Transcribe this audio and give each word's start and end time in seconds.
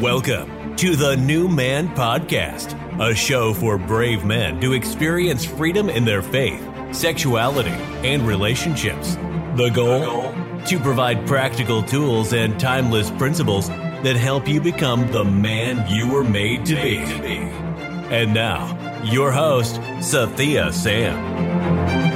Welcome 0.00 0.76
to 0.76 0.96
the 0.96 1.14
New 1.18 1.46
Man 1.46 1.94
Podcast, 1.94 2.74
a 2.98 3.14
show 3.14 3.52
for 3.52 3.76
brave 3.76 4.24
men 4.24 4.58
to 4.62 4.72
experience 4.72 5.44
freedom 5.44 5.90
in 5.90 6.06
their 6.06 6.22
faith, 6.22 6.66
sexuality, 6.90 7.68
and 7.68 8.26
relationships. 8.26 9.16
The 9.56 9.68
goal? 9.74 10.32
To 10.64 10.80
provide 10.80 11.26
practical 11.26 11.82
tools 11.82 12.32
and 12.32 12.58
timeless 12.58 13.10
principles 13.10 13.68
that 13.68 14.16
help 14.16 14.48
you 14.48 14.62
become 14.62 15.12
the 15.12 15.24
man 15.24 15.86
you 15.94 16.10
were 16.10 16.24
made 16.24 16.64
to 16.64 16.76
be. 16.76 16.96
And 16.96 18.32
now, 18.32 19.02
your 19.04 19.30
host, 19.30 19.74
Sathiya 20.00 20.72
Sam. 20.72 22.09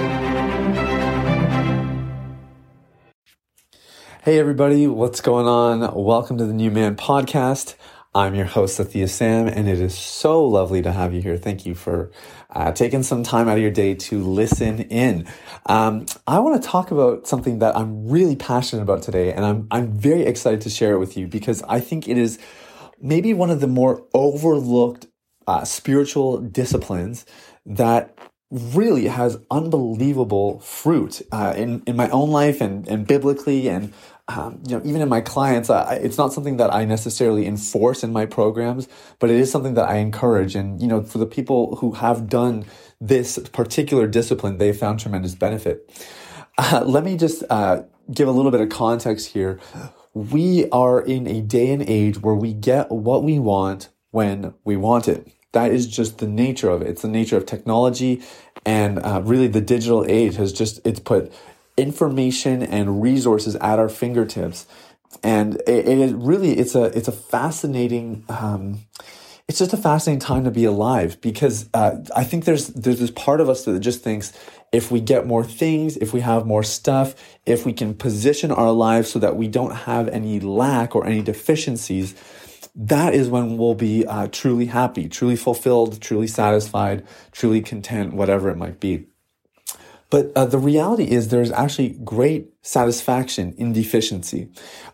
Hey, 4.25 4.39
everybody, 4.39 4.87
what's 4.87 5.21
going 5.21 5.47
on? 5.47 5.81
Welcome 6.03 6.39
to 6.39 6.47
the 6.47 6.55
New 6.55 6.71
Man 6.71 6.97
Podcast. 6.97 7.75
I'm 8.15 8.35
your 8.35 8.46
host, 8.46 8.81
Sathiya 8.81 9.07
Sam, 9.07 9.49
and 9.49 9.69
it 9.69 9.79
is 9.79 9.95
so 9.95 10.43
lovely 10.46 10.81
to 10.81 10.93
have 10.93 11.13
you 11.13 11.21
here. 11.21 11.37
Thank 11.37 11.67
you 11.67 11.75
for 11.75 12.11
uh, 12.49 12.73
taking 12.73 13.03
some 13.03 13.23
time 13.23 13.49
out 13.49 13.59
of 13.59 13.63
your 13.63 13.71
day 13.71 13.95
to 13.95 14.23
listen 14.25 14.81
in. 14.81 15.27
Um, 15.67 16.07
I 16.27 16.39
want 16.39 16.63
to 16.63 16.67
talk 16.67 16.91
about 16.91 17.27
something 17.27 17.59
that 17.59 17.77
I'm 17.77 18.09
really 18.09 18.35
passionate 18.35 18.81
about 18.81 19.03
today, 19.03 19.31
and 19.31 19.45
I'm, 19.45 19.67
I'm 19.71 19.93
very 19.93 20.23
excited 20.23 20.63
to 20.63 20.71
share 20.71 20.95
it 20.95 20.99
with 21.01 21.18
you 21.18 21.27
because 21.27 21.63
I 21.65 21.81
think 21.81 22.09
it 22.09 22.17
is 22.17 22.39
maybe 23.03 23.35
one 23.35 23.51
of 23.51 23.61
the 23.61 23.68
more 23.68 24.07
overlooked 24.15 25.07
uh, 25.46 25.67
spiritual 25.67 26.39
disciplines 26.39 27.27
that 27.67 28.17
really 28.51 29.09
has 29.09 29.37
unbelievable 29.51 30.61
fruit 30.61 31.21
uh, 31.32 31.53
in 31.57 31.82
in 31.87 31.96
my 31.96 32.09
own 32.11 32.31
life 32.31 32.61
and 32.61 32.87
and 32.89 33.06
biblically 33.06 33.69
and 33.69 33.93
um, 34.28 34.62
you 34.67 34.77
know, 34.77 34.83
even 34.84 35.03
in 35.03 35.09
my 35.09 35.20
clients, 35.20 35.69
uh, 35.69 35.98
it's 36.01 36.17
not 36.17 36.33
something 36.33 36.56
that 36.56 36.73
I 36.73 36.84
necessarily 36.84 37.47
enforce 37.47 38.03
in 38.03 38.12
my 38.12 38.25
programs, 38.25 38.89
but 39.19 39.31
it 39.31 39.37
is 39.37 39.51
something 39.51 39.75
that 39.75 39.89
I 39.89 39.97
encourage. 39.97 40.55
And, 40.55 40.81
you 40.81 40.89
know, 40.89 41.03
for 41.03 41.19
the 41.19 41.27
people 41.27 41.77
who 41.77 41.93
have 41.93 42.29
done 42.29 42.65
this 43.01 43.39
particular 43.53 44.07
discipline, 44.07 44.57
they 44.57 44.73
found 44.73 45.01
tremendous 45.01 45.35
benefit. 45.35 45.91
Uh, 46.57 46.83
let 46.87 47.05
me 47.05 47.17
just 47.17 47.45
uh, 47.51 47.83
give 48.13 48.29
a 48.29 48.31
little 48.31 48.51
bit 48.51 48.61
of 48.61 48.71
context 48.71 49.29
here. 49.29 49.61
We 50.15 50.70
are 50.70 51.01
in 51.01 51.27
a 51.27 51.43
day 51.43 51.70
and 51.73 51.83
age 51.83 52.20
where 52.20 52.35
we 52.35 52.55
get 52.55 52.91
what 52.91 53.25
we 53.25 53.39
want 53.39 53.91
when 54.11 54.55
we 54.65 54.77
want 54.77 55.09
it. 55.09 55.29
That 55.53 55.70
is 55.70 55.87
just 55.87 56.19
the 56.19 56.29
nature 56.29 56.70
of 56.70 56.83
it. 56.83 56.89
It's 56.89 57.03
the 57.03 57.09
nature 57.09 57.37
of 57.37 57.47
technology, 57.47 58.23
and 58.65 58.98
uh, 58.98 59.23
really 59.25 59.48
the 59.48 59.61
digital 59.61 60.05
age 60.09 60.37
has 60.37 60.53
just 60.53 60.81
it's 60.85 61.01
put 61.01 61.33
information 61.77 62.62
and 62.62 63.03
resources 63.03 63.56
at 63.56 63.78
our 63.78 63.89
fingertips. 63.89 64.67
And 65.22 65.56
it, 65.67 65.89
it 65.89 66.17
really, 66.17 66.58
it's 66.58 66.75
a, 66.75 66.84
it's 66.84 67.08
a 67.08 67.12
fascinating, 67.12 68.25
um, 68.28 68.80
it's 69.47 69.58
just 69.58 69.72
a 69.72 69.77
fascinating 69.77 70.20
time 70.20 70.45
to 70.45 70.50
be 70.50 70.64
alive 70.64 71.20
because 71.20 71.69
uh, 71.75 71.97
I 72.17 72.25
think 72.25 72.47
there's 72.47 72.69
there's 72.69 72.98
this 72.98 73.11
part 73.11 73.42
of 73.42 73.50
us 73.50 73.67
that 73.67 73.78
just 73.80 74.02
thinks 74.02 74.33
if 74.72 74.91
we 74.91 75.00
get 75.00 75.27
more 75.27 75.45
things, 75.45 75.97
if 75.98 76.12
we 76.12 76.20
have 76.20 76.47
more 76.47 76.62
stuff, 76.62 77.14
if 77.45 77.67
we 77.67 77.72
can 77.72 77.95
position 77.95 78.50
our 78.50 78.72
lives 78.72 79.11
so 79.11 79.19
that 79.19 79.36
we 79.36 79.47
don't 79.47 79.75
have 79.75 80.08
any 80.08 80.41
lack 80.41 80.97
or 80.97 81.06
any 81.06 81.22
deficiencies, 81.22 82.14
that 82.75 83.14
is 83.14 83.28
when 83.28 83.56
we'll 83.58 83.75
be 83.75 84.06
uh, 84.06 84.28
truly 84.28 84.67
happy, 84.67 85.08
truly 85.08 85.36
fulfilled, 85.36 86.00
truly 86.00 86.27
satisfied, 86.27 87.06
truly 87.30 87.61
content, 87.61 88.14
whatever 88.14 88.48
it 88.48 88.56
might 88.56 88.80
be. 88.80 89.06
But 90.15 90.31
uh, 90.37 90.45
the 90.45 90.59
reality 90.59 91.11
is 91.11 91.31
there's 91.31 91.51
actually 91.51 91.98
great 92.05 92.53
satisfaction 92.62 93.53
in 93.59 93.73
deficiency. 93.73 94.48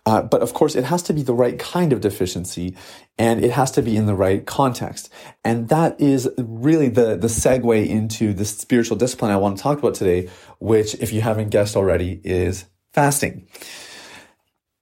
Uh, 0.06 0.22
but 0.22 0.40
of 0.40 0.54
course, 0.54 0.74
it 0.74 0.84
has 0.84 1.02
to 1.02 1.12
be 1.12 1.20
the 1.22 1.34
right 1.34 1.58
kind 1.58 1.92
of 1.92 2.00
deficiency 2.00 2.74
and 3.18 3.44
it 3.44 3.50
has 3.50 3.70
to 3.72 3.82
be 3.82 3.98
in 3.98 4.06
the 4.06 4.14
right 4.14 4.46
context. 4.46 5.12
And 5.44 5.68
that 5.68 6.00
is 6.00 6.26
really 6.38 6.88
the, 6.88 7.16
the 7.16 7.26
segue 7.26 7.86
into 7.86 8.32
the 8.32 8.46
spiritual 8.46 8.96
discipline 8.96 9.30
I 9.30 9.36
want 9.36 9.58
to 9.58 9.62
talk 9.62 9.78
about 9.78 9.92
today, 9.94 10.30
which, 10.58 10.94
if 10.94 11.12
you 11.12 11.20
haven't 11.20 11.50
guessed 11.50 11.76
already, 11.76 12.18
is 12.24 12.64
fasting. 12.94 13.46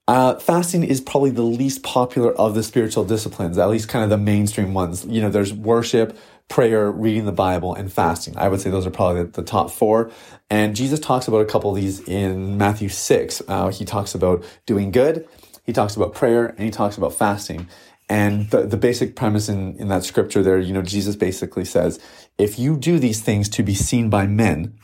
Uh, 0.06 0.37
fasting 0.37 0.84
is 0.84 1.00
probably 1.00 1.31
the 1.31 1.43
least 1.43 1.82
popular 1.82 2.32
of 2.32 2.55
the 2.55 2.62
spiritual 2.62 3.05
disciplines, 3.05 3.59
at 3.59 3.69
least 3.69 3.88
kind 3.88 4.05
of 4.05 4.10
the 4.10 4.16
mainstream 4.16 4.72
ones. 4.72 5.05
You 5.05 5.20
know, 5.20 5.31
there's 5.31 5.53
worship, 5.53 6.16
prayer, 6.48 6.91
reading 6.91 7.26
the 7.26 7.32
Bible, 7.32 7.75
and 7.75 7.92
fasting. 7.92 8.36
I 8.36 8.48
would 8.48 8.60
say 8.60 8.70
those 8.70 8.86
are 8.86 8.91
probably 8.91 9.25
the, 9.25 9.42
top 9.42 9.70
four. 9.70 10.10
And 10.50 10.75
Jesus 10.75 10.98
talks 10.98 11.28
about 11.28 11.41
a 11.42 11.44
couple 11.44 11.70
of 11.70 11.76
these 11.76 12.00
in 12.09 12.56
Matthew 12.56 12.88
6. 12.88 13.42
Uh, 13.47 13.69
he 13.69 13.84
talks 13.84 14.14
about 14.14 14.44
doing 14.66 14.91
good, 14.91 15.28
he 15.64 15.72
talks 15.72 15.94
about 15.94 16.14
prayer, 16.14 16.47
and 16.47 16.60
he 16.60 16.70
talks 16.70 16.97
about 16.97 17.14
fasting. 17.14 17.69
And 18.08 18.48
the, 18.50 18.62
the 18.62 18.78
basic 18.78 19.14
premise 19.14 19.50
in, 19.50 19.76
in 19.76 19.88
that 19.88 20.03
scripture 20.03 20.42
there, 20.42 20.58
you 20.58 20.72
know, 20.72 20.81
Jesus 20.81 21.14
basically 21.14 21.66
says, 21.66 22.00
if 22.38 22.58
you 22.58 22.76
do 22.76 22.98
these 22.98 23.20
things 23.20 23.48
to 23.50 23.62
be 23.62 23.75
seen 23.75 24.08
by 24.08 24.26
men, 24.26 24.78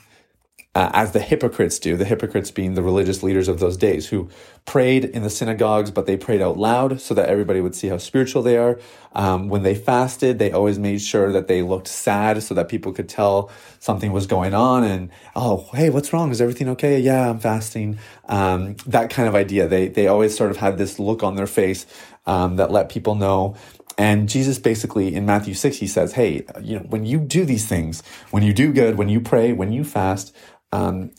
uh, 0.75 0.91
as 0.93 1.13
the 1.13 1.21
hypocrites 1.21 1.79
do, 1.79 1.97
the 1.97 2.05
hypocrites 2.05 2.51
being 2.51 2.75
the 2.75 2.83
religious 2.83 3.23
leaders 3.23 3.47
of 3.47 3.61
those 3.61 3.77
days 3.77 4.09
who 4.09 4.29
prayed 4.65 5.05
in 5.05 5.23
the 5.23 5.31
synagogues, 5.31 5.91
but 5.91 6.07
they 6.07 6.17
prayed 6.17 6.43
out 6.43 6.59
loud 6.59 7.01
so 7.01 7.15
that 7.15 7.29
everybody 7.29 7.61
would 7.61 7.77
see 7.77 7.89
how 7.89 7.97
spiritual 7.97 8.43
they 8.43 8.57
are. 8.57 8.81
Um, 9.15 9.49
when 9.49 9.63
they 9.63 9.77
fasted, 9.77 10.41
they 10.41 10.51
always 10.51 10.79
made 10.79 11.01
sure 11.01 11.31
that 11.31 11.47
they 11.47 11.63
looked 11.63 11.87
sad 11.87 12.43
so 12.43 12.55
that 12.55 12.69
people 12.69 12.93
could 12.93 13.09
tell 13.09 13.51
something 13.79 14.11
was 14.11 14.27
going 14.27 14.53
on. 14.53 14.83
And, 14.83 15.11
oh, 15.37 15.69
hey, 15.75 15.91
what's 15.91 16.13
wrong? 16.13 16.33
Is 16.33 16.41
everything 16.41 16.69
okay? 16.71 16.99
Yeah, 16.99 17.31
I'm 17.31 17.39
fasting. 17.39 17.99
Um, 18.29 18.75
that 18.87 19.11
kind 19.11 19.29
of 19.29 19.37
idea. 19.37 19.69
They, 19.69 19.87
they 19.87 20.09
always 20.09 20.37
sort 20.37 20.51
of 20.51 20.57
had 20.57 20.77
this 20.77 20.99
look 20.99 21.23
on 21.23 21.37
their 21.37 21.47
face 21.47 21.87
um, 22.27 22.57
that 22.57 22.73
let 22.73 22.89
people 22.89 23.15
know 23.15 23.55
and 23.97 24.29
Jesus 24.29 24.59
basically 24.59 25.15
in 25.15 25.25
Matthew 25.25 25.55
6, 25.55 25.77
he 25.77 25.87
says, 25.87 26.15
Hey, 26.15 26.45
you 26.61 26.79
know, 26.79 26.85
when 26.87 27.07
you 27.07 27.19
do 27.19 27.45
these 27.45 27.67
things, 27.67 28.03
when 28.31 28.43
you 28.43 28.53
do 28.53 28.73
good, 28.73 28.97
when 28.97 29.09
you 29.09 29.21
pray, 29.21 29.53
when 29.53 29.73
you 29.73 29.85
fast, 29.85 30.35
um, 30.75 31.13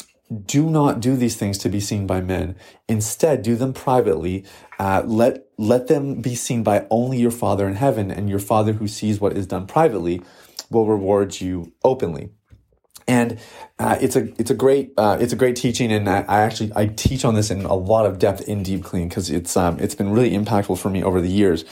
do 0.46 0.70
not 0.70 1.00
do 1.00 1.16
these 1.16 1.38
things 1.38 1.58
to 1.60 1.70
be 1.70 1.80
seen 1.80 2.08
by 2.08 2.20
men. 2.20 2.56
Instead, 2.88 3.42
do 3.42 3.56
them 3.56 3.74
privately. 3.74 4.44
Uh, 4.80 5.04
let 5.06 5.46
let 5.58 5.88
them 5.88 6.22
be 6.22 6.36
seen 6.36 6.64
by 6.64 6.86
only 6.90 7.18
your 7.18 7.32
Father 7.32 7.68
in 7.68 7.76
heaven, 7.76 8.12
and 8.12 8.30
your 8.30 8.40
Father 8.40 8.74
who 8.74 8.88
sees 8.88 9.20
what 9.20 9.38
is 9.38 9.48
done 9.48 9.68
privately 9.68 10.22
will 10.70 10.88
reward 10.88 11.40
you 11.40 11.72
openly. 11.84 12.32
And 13.08 13.40
uh, 13.78 13.98
it's 14.02 14.16
a 14.16 14.34
it's 14.40 14.50
a 14.50 14.56
great 14.56 14.94
uh, 14.98 15.18
it's 15.22 15.32
a 15.32 15.36
great 15.36 15.56
teaching, 15.56 15.92
and 15.92 16.10
I, 16.10 16.26
I, 16.28 16.42
actually 16.42 16.72
I 16.76 16.88
teach 16.88 17.24
on 17.24 17.36
this 17.36 17.52
in 17.52 17.64
a 17.64 17.76
lot 17.76 18.06
of 18.08 18.18
depth 18.18 18.42
in 18.42 18.64
Deep 18.64 18.84
Clean 18.84 19.08
because 19.08 19.30
it's 19.30 19.56
um, 19.56 19.80
it's 19.80 19.96
been 19.96 20.12
really 20.12 20.32
impactful 20.32 20.80
for 20.80 20.90
me 20.90 21.04
over 21.04 21.22
the 21.22 21.30
years. 21.30 21.64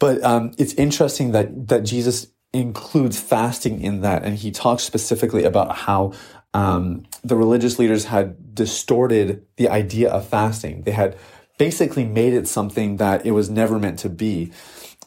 But 0.00 0.22
um, 0.24 0.50
it's 0.58 0.74
interesting 0.74 1.30
that 1.32 1.68
that 1.68 1.84
Jesus 1.84 2.26
includes 2.52 3.20
fasting 3.20 3.80
in 3.80 4.00
that, 4.00 4.24
and 4.24 4.36
he 4.36 4.50
talks 4.50 4.82
specifically 4.82 5.44
about 5.44 5.76
how 5.76 6.12
um, 6.58 7.04
the 7.22 7.36
religious 7.36 7.78
leaders 7.78 8.06
had 8.06 8.54
distorted 8.54 9.46
the 9.56 9.68
idea 9.68 10.10
of 10.10 10.26
fasting. 10.26 10.82
They 10.82 10.90
had 10.90 11.16
basically 11.56 12.04
made 12.04 12.32
it 12.32 12.48
something 12.48 12.96
that 12.96 13.24
it 13.24 13.30
was 13.30 13.48
never 13.48 13.78
meant 13.78 14.00
to 14.00 14.08
be. 14.08 14.52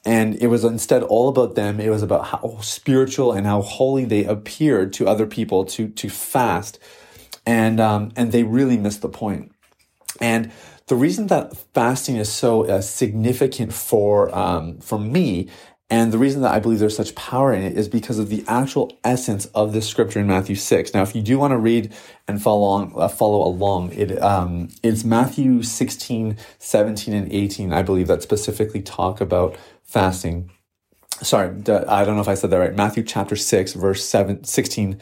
And 0.05 0.35
it 0.41 0.47
was 0.47 0.63
instead 0.63 1.03
all 1.03 1.27
about 1.27 1.55
them. 1.55 1.79
It 1.79 1.89
was 1.89 2.03
about 2.03 2.27
how 2.27 2.59
spiritual 2.61 3.33
and 3.33 3.45
how 3.45 3.61
holy 3.61 4.05
they 4.05 4.23
appeared 4.23 4.93
to 4.93 5.07
other 5.07 5.27
people 5.27 5.65
to, 5.65 5.89
to 5.89 6.09
fast. 6.09 6.79
And, 7.45 7.79
um, 7.79 8.11
and 8.15 8.31
they 8.31 8.43
really 8.43 8.77
missed 8.77 9.01
the 9.01 9.09
point. 9.09 9.51
And 10.21 10.51
the 10.87 10.95
reason 10.95 11.27
that 11.27 11.55
fasting 11.73 12.15
is 12.15 12.31
so 12.31 12.65
uh, 12.65 12.81
significant 12.81 13.73
for, 13.73 14.33
um, 14.35 14.79
for 14.79 14.99
me 14.99 15.49
and 15.91 16.13
the 16.13 16.17
reason 16.17 16.41
that 16.43 16.53
I 16.53 16.59
believe 16.59 16.79
there's 16.79 16.95
such 16.95 17.13
power 17.15 17.51
in 17.51 17.61
it 17.61 17.77
is 17.77 17.89
because 17.89 18.17
of 18.17 18.29
the 18.29 18.45
actual 18.47 18.97
essence 19.03 19.47
of 19.47 19.73
this 19.73 19.89
scripture 19.89 20.21
in 20.21 20.27
Matthew 20.27 20.55
6. 20.55 20.93
Now, 20.93 21.01
if 21.01 21.13
you 21.13 21.21
do 21.21 21.37
want 21.37 21.51
to 21.51 21.57
read 21.57 21.93
and 22.29 22.41
follow 22.41 22.59
along, 22.61 22.93
uh, 22.95 23.09
follow 23.09 23.45
along 23.45 23.91
it, 23.91 24.19
um, 24.23 24.69
it's 24.81 25.03
Matthew 25.03 25.63
16, 25.63 26.37
17, 26.59 27.13
and 27.13 27.29
18, 27.29 27.73
I 27.73 27.81
believe, 27.81 28.07
that 28.07 28.23
specifically 28.23 28.81
talk 28.81 29.19
about 29.19 29.57
fasting. 29.83 30.49
Sorry, 31.21 31.49
I 31.49 32.05
don't 32.05 32.15
know 32.15 32.21
if 32.21 32.29
I 32.29 32.35
said 32.35 32.51
that 32.51 32.57
right. 32.57 32.73
Matthew 32.73 33.03
chapter 33.03 33.35
6, 33.35 33.73
verse 33.73 34.05
7, 34.05 34.45
16, 34.45 34.97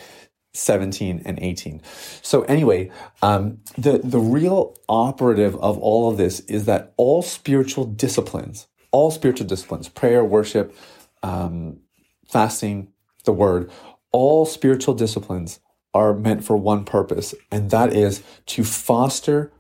17 0.53 1.21
and 1.23 1.39
18. 1.39 1.83
So 2.23 2.41
anyway, 2.43 2.89
um, 3.21 3.59
the, 3.77 3.99
the 4.03 4.17
real 4.17 4.75
operative 4.89 5.55
of 5.57 5.77
all 5.77 6.09
of 6.09 6.17
this 6.17 6.39
is 6.41 6.65
that 6.65 6.93
all 6.97 7.21
spiritual 7.21 7.85
disciplines, 7.85 8.67
all 8.91 9.11
spiritual 9.11 9.47
disciplines, 9.47 9.89
prayer, 9.89 10.23
worship, 10.23 10.75
um, 11.23 11.79
fasting, 12.27 12.89
the 13.25 13.33
word, 13.33 13.69
all 14.11 14.45
spiritual 14.45 14.93
disciplines 14.93 15.59
are 15.93 16.13
meant 16.13 16.43
for 16.43 16.55
one 16.57 16.85
purpose, 16.85 17.33
and 17.51 17.71
that 17.71 17.93
is 17.93 18.23
to 18.45 18.63
foster 18.63 19.51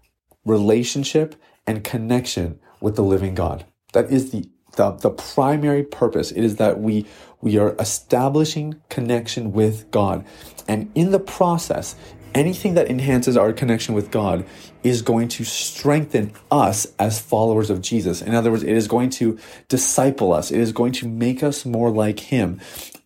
relationship 0.45 1.35
and 1.67 1.83
connection 1.83 2.59
with 2.81 2.95
the 2.95 3.03
living 3.03 3.35
God. 3.35 3.65
That 3.93 4.11
is 4.11 4.31
the, 4.31 4.49
the, 4.75 4.91
the 4.91 5.09
primary 5.09 5.83
purpose. 5.83 6.31
It 6.31 6.43
is 6.43 6.55
that 6.57 6.79
we, 6.79 7.05
we 7.41 7.57
are 7.57 7.75
establishing 7.79 8.81
connection 8.89 9.51
with 9.51 9.89
God. 9.91 10.25
And 10.67 10.91
in 10.95 11.11
the 11.11 11.19
process, 11.19 11.95
anything 12.33 12.75
that 12.75 12.89
enhances 12.89 13.37
our 13.37 13.53
connection 13.53 13.93
with 13.93 14.11
God 14.11 14.45
is 14.83 15.01
going 15.01 15.27
to 15.29 15.43
strengthen 15.43 16.31
us 16.51 16.87
as 16.97 17.19
followers 17.19 17.69
of 17.69 17.81
Jesus. 17.81 18.21
In 18.21 18.33
other 18.33 18.51
words, 18.51 18.63
it 18.63 18.75
is 18.75 18.87
going 18.87 19.09
to 19.11 19.37
disciple 19.67 20.33
us. 20.33 20.51
It 20.51 20.59
is 20.59 20.71
going 20.71 20.93
to 20.93 21.07
make 21.07 21.43
us 21.43 21.65
more 21.65 21.89
like 21.89 22.19
Him 22.19 22.59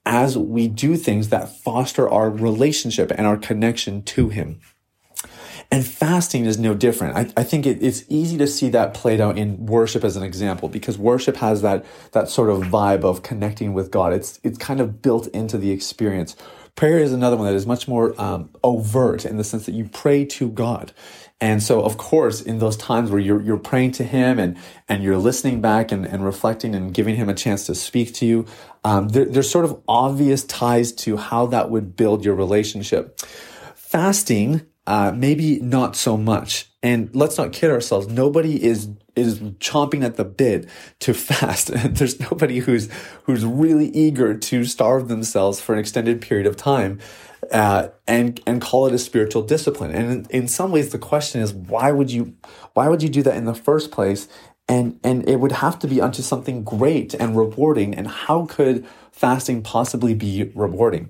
as 0.06 0.38
we 0.38 0.68
do 0.68 0.98
things 0.98 1.30
that 1.30 1.50
foster 1.50 2.10
our 2.10 2.30
relationship 2.30 3.12
and 3.12 3.26
our 3.26 3.38
connection 3.38 4.04
to 4.04 4.30
Him. 4.30 4.60
And 5.72 5.84
fasting 5.84 6.46
is 6.46 6.60
no 6.60 6.76
different. 6.76 7.16
I, 7.16 7.42
I 7.42 7.44
think 7.44 7.66
it, 7.66 7.82
it's 7.82 8.04
easy 8.08 8.38
to 8.38 8.46
see 8.46 8.70
that 8.70 8.94
played 8.94 9.20
out 9.20 9.40
in 9.40 9.66
worship 9.66 10.04
as 10.04 10.16
an 10.16 10.22
example 10.22 10.70
because 10.70 11.00
worship 11.00 11.38
has 11.38 11.64
that, 11.64 11.84
that 12.12 12.30
sort 12.30 12.52
of 12.52 12.60
vibe 12.64 13.04
of 13.04 13.24
connecting 13.24 13.74
with 13.74 13.90
God. 13.90 14.14
It's, 14.14 14.40
it's 14.44 14.60
kind 14.60 14.80
of 14.80 15.02
built 15.02 15.26
into 15.30 15.58
the 15.58 15.72
experience. 15.72 16.36
Prayer 16.76 17.00
is 17.00 17.14
another 17.14 17.38
one 17.38 17.46
that 17.46 17.56
is 17.56 17.68
much 17.68 17.88
more 17.88 18.20
um, 18.20 18.50
overt 18.64 19.26
in 19.26 19.38
the 19.38 19.44
sense 19.44 19.68
that 19.68 19.76
you 19.76 19.86
pray 19.86 20.26
to 20.26 20.50
God. 20.50 20.92
And 21.40 21.62
so, 21.62 21.84
of 21.84 21.98
course, 21.98 22.42
in 22.42 22.60
those 22.60 22.78
times 22.78 23.12
where 23.12 23.20
you're, 23.20 23.42
you're 23.42 23.58
praying 23.58 23.92
to 23.94 24.04
him 24.04 24.40
and, 24.40 24.58
and 24.88 25.04
you're 25.04 25.18
listening 25.18 25.62
back 25.62 25.92
and, 25.92 26.06
and 26.06 26.24
reflecting 26.26 26.74
and 26.74 26.94
giving 26.94 27.16
him 27.16 27.30
a 27.30 27.34
chance 27.34 27.66
to 27.68 27.76
speak 27.76 28.14
to 28.16 28.26
you, 28.26 28.46
um, 28.84 29.10
there, 29.10 29.26
there's 29.26 29.52
sort 29.52 29.66
of 29.66 29.82
obvious 29.88 30.46
ties 30.46 30.92
to 30.94 31.18
how 31.18 31.46
that 31.48 31.70
would 31.70 31.96
build 31.96 32.26
your 32.26 32.36
relationship. 32.36 33.20
Fasting, 33.76 34.66
uh, 34.88 35.12
maybe 35.14 35.60
not 35.60 35.96
so 35.96 36.18
much. 36.18 36.73
And 36.84 37.10
let's 37.16 37.38
not 37.38 37.54
kid 37.54 37.72
ourselves. 37.72 38.08
Nobody 38.08 38.64
is 38.64 38.90
is 39.16 39.40
chomping 39.40 40.04
at 40.04 40.18
the 40.18 40.26
bit 40.26 40.68
to 41.00 41.14
fast. 41.14 41.68
There's 41.74 42.20
nobody 42.20 42.60
who's 42.60 42.92
who's 43.24 43.46
really 43.46 43.88
eager 43.88 44.38
to 44.38 44.66
starve 44.66 45.08
themselves 45.08 45.62
for 45.62 45.74
an 45.74 45.80
extended 45.80 46.22
period 46.22 46.46
of 46.46 46.58
time. 46.58 47.00
Uh, 47.52 47.90
and 48.08 48.40
and 48.46 48.62
call 48.62 48.88
it 48.88 48.94
a 48.94 49.00
spiritual 49.00 49.42
discipline. 49.42 49.92
And 49.92 50.12
in, 50.12 50.42
in 50.42 50.48
some 50.48 50.72
ways, 50.72 50.92
the 50.92 51.00
question 51.00 51.42
is, 51.42 51.54
why 51.54 51.92
would 51.92 52.12
you 52.12 52.36
why 52.74 52.90
would 52.90 53.02
you 53.02 53.10
do 53.10 53.24
that 53.24 53.36
in 53.36 53.46
the 53.46 53.56
first 53.56 53.92
place? 53.92 54.28
And 54.68 55.00
and 55.04 55.28
it 55.28 55.40
would 55.40 55.52
have 55.54 55.80
to 55.80 55.88
be 55.88 56.02
unto 56.02 56.22
something 56.22 56.64
great 56.64 57.14
and 57.14 57.38
rewarding. 57.38 57.96
And 57.96 58.08
how 58.08 58.46
could 58.46 58.86
fasting 59.12 59.62
possibly 59.62 60.14
be 60.14 60.52
rewarding? 60.56 61.10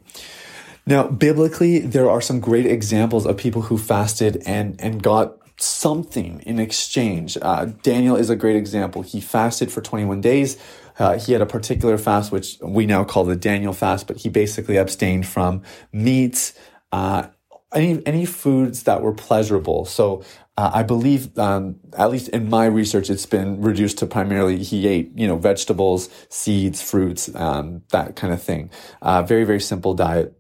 Now, 0.86 1.08
biblically, 1.08 1.80
there 1.80 2.10
are 2.10 2.20
some 2.20 2.40
great 2.40 2.66
examples 2.66 3.26
of 3.26 3.38
people 3.38 3.64
who 3.64 3.78
fasted 3.78 4.42
and 4.46 4.76
and 4.82 5.02
got 5.02 5.38
something 5.64 6.42
in 6.42 6.60
exchange. 6.60 7.38
Uh, 7.42 7.66
Daniel 7.82 8.16
is 8.16 8.30
a 8.30 8.36
great 8.36 8.56
example. 8.56 9.02
He 9.02 9.22
fasted 9.22 9.72
for 9.72 9.82
21 9.82 10.22
days. 10.22 10.58
Uh, 11.00 11.18
he 11.18 11.34
had 11.34 11.42
a 11.42 11.46
particular 11.46 11.98
fast, 11.98 12.32
which 12.32 12.58
we 12.62 12.86
now 12.86 13.04
call 13.04 13.24
the 13.24 13.36
Daniel 13.36 13.74
fast, 13.74 14.08
but 14.08 14.18
he 14.18 14.30
basically 14.30 14.78
abstained 14.78 15.26
from 15.26 15.64
meats, 15.92 16.54
uh, 16.92 17.28
any 17.74 18.06
any 18.06 18.26
foods 18.26 18.84
that 18.84 19.02
were 19.02 19.14
pleasurable. 19.14 19.86
So 19.86 20.24
uh, 20.56 20.70
I 20.74 20.84
believe, 20.84 21.38
um, 21.40 21.78
at 21.98 22.12
least 22.12 22.30
in 22.30 22.50
my 22.50 22.66
research, 22.66 23.10
it's 23.10 23.26
been 23.26 23.62
reduced 23.62 23.98
to 24.00 24.06
primarily 24.06 24.64
he 24.64 24.88
ate, 24.88 25.12
you 25.16 25.28
know, 25.28 25.38
vegetables, 25.38 26.10
seeds, 26.30 26.82
fruits, 26.82 27.34
um, 27.34 27.82
that 27.90 28.16
kind 28.16 28.32
of 28.32 28.42
thing. 28.42 28.70
Uh, 29.02 29.24
very 29.24 29.44
very 29.46 29.60
simple 29.60 29.96
diet. 29.96 30.38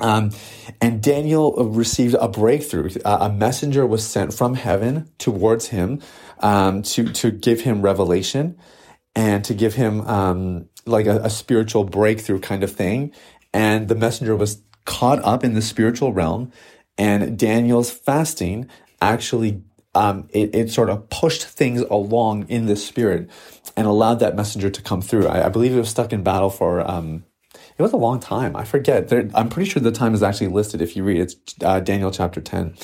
Um, 0.00 0.30
and 0.80 1.02
Daniel 1.02 1.52
received 1.52 2.16
a 2.18 2.28
breakthrough. 2.28 2.90
Uh, 3.04 3.18
a 3.22 3.32
messenger 3.32 3.86
was 3.86 4.06
sent 4.06 4.32
from 4.32 4.54
heaven 4.54 5.10
towards 5.18 5.68
him 5.68 6.00
um, 6.40 6.82
to 6.82 7.12
to 7.12 7.30
give 7.30 7.60
him 7.60 7.82
revelation 7.82 8.56
and 9.14 9.44
to 9.44 9.54
give 9.54 9.74
him 9.74 10.00
um, 10.02 10.68
like 10.86 11.06
a, 11.06 11.18
a 11.18 11.30
spiritual 11.30 11.84
breakthrough 11.84 12.40
kind 12.40 12.64
of 12.64 12.72
thing. 12.72 13.12
And 13.52 13.88
the 13.88 13.94
messenger 13.94 14.34
was 14.34 14.62
caught 14.86 15.22
up 15.24 15.44
in 15.44 15.54
the 15.54 15.62
spiritual 15.62 16.12
realm, 16.12 16.52
and 16.96 17.38
Daniel's 17.38 17.90
fasting 17.90 18.68
actually 19.00 19.62
um, 19.94 20.28
it, 20.30 20.54
it 20.54 20.70
sort 20.70 20.88
of 20.88 21.10
pushed 21.10 21.44
things 21.44 21.82
along 21.82 22.48
in 22.48 22.66
the 22.66 22.76
spirit 22.76 23.28
and 23.76 23.86
allowed 23.86 24.20
that 24.20 24.36
messenger 24.36 24.70
to 24.70 24.82
come 24.82 25.02
through. 25.02 25.26
I, 25.26 25.46
I 25.46 25.48
believe 25.50 25.72
it 25.72 25.78
was 25.78 25.90
stuck 25.90 26.12
in 26.12 26.22
battle 26.22 26.50
for 26.50 26.88
um, 26.88 27.24
it 27.78 27.82
was 27.82 27.92
a 27.92 27.96
long 27.96 28.20
time. 28.20 28.56
I 28.56 28.64
forget. 28.64 29.08
There, 29.08 29.28
I'm 29.34 29.48
pretty 29.48 29.68
sure 29.70 29.82
the 29.82 29.92
time 29.92 30.14
is 30.14 30.22
actually 30.22 30.48
listed 30.48 30.82
if 30.82 30.96
you 30.96 31.04
read. 31.04 31.20
It's 31.20 31.36
uh, 31.62 31.80
Daniel 31.80 32.10
chapter 32.10 32.40
ten. 32.40 32.74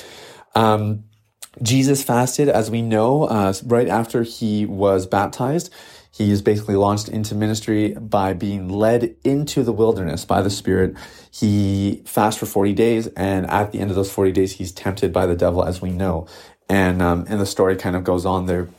Um, 0.55 1.05
Jesus 1.61 2.03
fasted, 2.03 2.47
as 2.47 2.71
we 2.71 2.81
know, 2.81 3.23
uh, 3.23 3.53
right 3.65 3.87
after 3.87 4.23
he 4.23 4.65
was 4.65 5.05
baptized. 5.05 5.73
He 6.11 6.31
is 6.31 6.41
basically 6.41 6.75
launched 6.75 7.07
into 7.07 7.35
ministry 7.35 7.93
by 7.93 8.33
being 8.33 8.67
led 8.67 9.15
into 9.23 9.63
the 9.63 9.71
wilderness 9.71 10.25
by 10.25 10.41
the 10.41 10.49
Spirit. 10.49 10.95
He 11.31 12.01
fasts 12.05 12.39
for 12.39 12.45
40 12.45 12.73
days, 12.73 13.07
and 13.07 13.49
at 13.49 13.71
the 13.71 13.79
end 13.79 13.89
of 13.89 13.95
those 13.95 14.11
40 14.11 14.31
days, 14.31 14.53
he's 14.53 14.71
tempted 14.71 15.13
by 15.13 15.25
the 15.25 15.35
devil, 15.35 15.63
as 15.63 15.81
we 15.81 15.91
know. 15.91 16.27
And, 16.67 17.01
um, 17.01 17.25
and 17.29 17.39
the 17.39 17.45
story 17.45 17.75
kind 17.75 17.95
of 17.95 18.03
goes 18.03 18.25
on 18.25 18.47
there. 18.47 18.69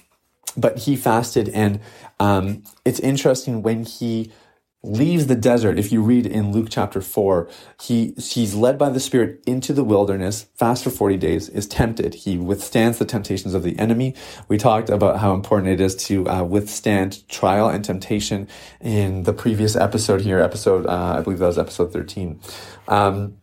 But 0.57 0.79
he 0.81 0.97
fasted, 0.97 1.49
and 1.51 1.81
um, 2.19 2.65
it's 2.85 3.01
interesting 3.01 3.63
when 3.63 3.85
he 3.85 4.33
leaves 4.83 5.27
the 5.27 5.35
desert. 5.35 5.79
If 5.79 5.93
you 5.93 6.03
read 6.03 6.27
in 6.27 6.53
Luke 6.53 6.69
chapter 6.71 7.03
4, 7.03 7.49
he, 7.83 8.15
he's 8.17 8.55
led 8.55 8.79
by 8.79 8.89
the 8.89 9.01
Spirit 9.01 9.43
into 9.47 9.75
the 9.75 9.85
wilderness, 9.85 10.47
fast 10.55 10.85
for 10.85 10.91
40 10.91 11.19
days, 11.19 11.49
is 11.51 11.67
tempted. 11.67 12.15
He 12.15 12.39
withstands 12.39 12.99
the 12.99 13.05
temptations 13.05 13.53
of 13.53 13.63
the 13.63 13.79
enemy. 13.79 14.15
We 14.49 14.57
talked 14.57 14.89
about 14.89 15.19
how 15.19 15.35
important 15.35 15.73
it 15.73 15.81
is 15.81 15.95
to 16.07 16.27
uh, 16.29 16.45
withstand 16.45 17.29
trial 17.29 17.69
and 17.69 17.85
temptation 17.85 18.49
in 18.81 19.25
the 19.25 19.35
previous 19.35 19.77
episode 19.77 20.23
here, 20.23 20.41
episode, 20.41 20.87
uh, 20.87 21.17
I 21.19 21.21
believe 21.21 21.41
that 21.41 21.47
was 21.47 21.59
episode 21.59 21.93
13. 21.93 22.41
Um, 22.89 23.37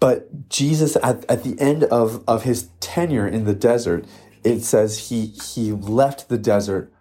but 0.00 0.48
Jesus, 0.48 0.96
at, 0.96 1.24
at 1.30 1.44
the 1.44 1.60
end 1.60 1.84
of, 1.84 2.24
of 2.26 2.44
his 2.44 2.70
tenure 2.80 3.28
in 3.28 3.44
the 3.44 3.54
desert, 3.54 4.06
it 4.42 4.60
says 4.60 5.10
he, 5.10 5.26
he 5.26 5.72
left 5.72 6.28
the 6.28 6.38
desert 6.38 6.92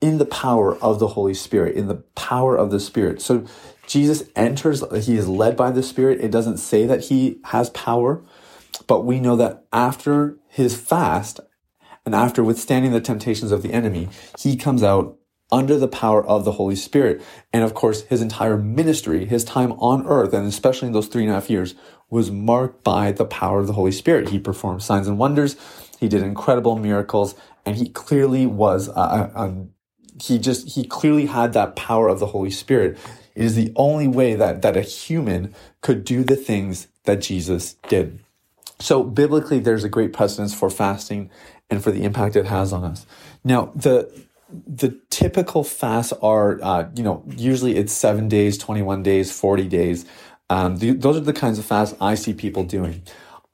in 0.00 0.18
the 0.18 0.26
power 0.26 0.76
of 0.76 0.98
the 0.98 1.08
Holy 1.08 1.34
Spirit, 1.34 1.74
in 1.74 1.88
the 1.88 2.02
power 2.14 2.56
of 2.56 2.70
the 2.70 2.80
Spirit. 2.80 3.22
So 3.22 3.46
Jesus 3.86 4.24
enters, 4.34 4.84
he 5.06 5.16
is 5.16 5.28
led 5.28 5.56
by 5.56 5.70
the 5.70 5.82
Spirit. 5.82 6.20
It 6.20 6.30
doesn't 6.30 6.58
say 6.58 6.86
that 6.86 7.04
he 7.04 7.38
has 7.44 7.70
power, 7.70 8.22
but 8.86 9.04
we 9.04 9.20
know 9.20 9.36
that 9.36 9.64
after 9.72 10.36
his 10.48 10.76
fast 10.76 11.40
and 12.04 12.14
after 12.14 12.44
withstanding 12.44 12.92
the 12.92 13.00
temptations 13.00 13.52
of 13.52 13.62
the 13.62 13.72
enemy, 13.72 14.08
he 14.38 14.56
comes 14.56 14.82
out 14.82 15.18
under 15.52 15.78
the 15.78 15.88
power 15.88 16.24
of 16.26 16.44
the 16.44 16.52
Holy 16.52 16.76
Spirit. 16.76 17.22
And 17.52 17.62
of 17.62 17.74
course, 17.74 18.02
his 18.02 18.20
entire 18.20 18.56
ministry, 18.56 19.24
his 19.24 19.44
time 19.44 19.72
on 19.72 20.06
earth, 20.06 20.32
and 20.34 20.46
especially 20.46 20.88
in 20.88 20.92
those 20.92 21.06
three 21.06 21.22
and 21.22 21.30
a 21.30 21.34
half 21.34 21.48
years, 21.48 21.74
was 22.10 22.30
marked 22.30 22.84
by 22.84 23.12
the 23.12 23.24
power 23.24 23.60
of 23.60 23.66
the 23.66 23.72
Holy 23.72 23.92
Spirit. 23.92 24.28
He 24.28 24.38
performed 24.38 24.82
signs 24.82 25.08
and 25.08 25.18
wonders. 25.18 25.56
He 25.98 26.08
did 26.08 26.22
incredible 26.22 26.76
miracles, 26.76 27.34
and 27.64 27.76
he 27.76 27.88
clearly 27.88 28.46
was 28.46 28.88
a, 28.88 28.92
a, 28.92 29.66
he 30.22 30.38
just 30.38 30.68
he 30.74 30.84
clearly 30.84 31.26
had 31.26 31.52
that 31.52 31.76
power 31.76 32.08
of 32.08 32.20
the 32.20 32.26
Holy 32.26 32.50
Spirit. 32.50 32.98
It 33.34 33.44
is 33.44 33.54
the 33.54 33.72
only 33.76 34.08
way 34.08 34.34
that 34.34 34.62
that 34.62 34.76
a 34.76 34.82
human 34.82 35.54
could 35.80 36.04
do 36.04 36.24
the 36.24 36.36
things 36.36 36.88
that 37.04 37.20
Jesus 37.20 37.74
did. 37.88 38.18
So 38.78 39.02
biblically, 39.02 39.58
there's 39.58 39.84
a 39.84 39.88
great 39.88 40.12
precedence 40.12 40.54
for 40.54 40.70
fasting 40.70 41.30
and 41.70 41.82
for 41.82 41.90
the 41.90 42.04
impact 42.04 42.36
it 42.36 42.46
has 42.46 42.72
on 42.72 42.84
us. 42.84 43.06
Now, 43.44 43.72
the 43.74 44.10
the 44.66 44.98
typical 45.10 45.64
fasts 45.64 46.12
are, 46.22 46.60
uh, 46.62 46.88
you 46.94 47.02
know, 47.02 47.24
usually 47.36 47.76
it's 47.76 47.92
seven 47.92 48.28
days, 48.28 48.56
21 48.58 49.02
days, 49.02 49.36
40 49.36 49.66
days. 49.66 50.06
Um, 50.48 50.76
the, 50.76 50.92
those 50.92 51.16
are 51.16 51.20
the 51.20 51.32
kinds 51.32 51.58
of 51.58 51.64
fasts 51.64 51.96
I 52.00 52.14
see 52.14 52.32
people 52.32 52.62
doing. 52.62 53.02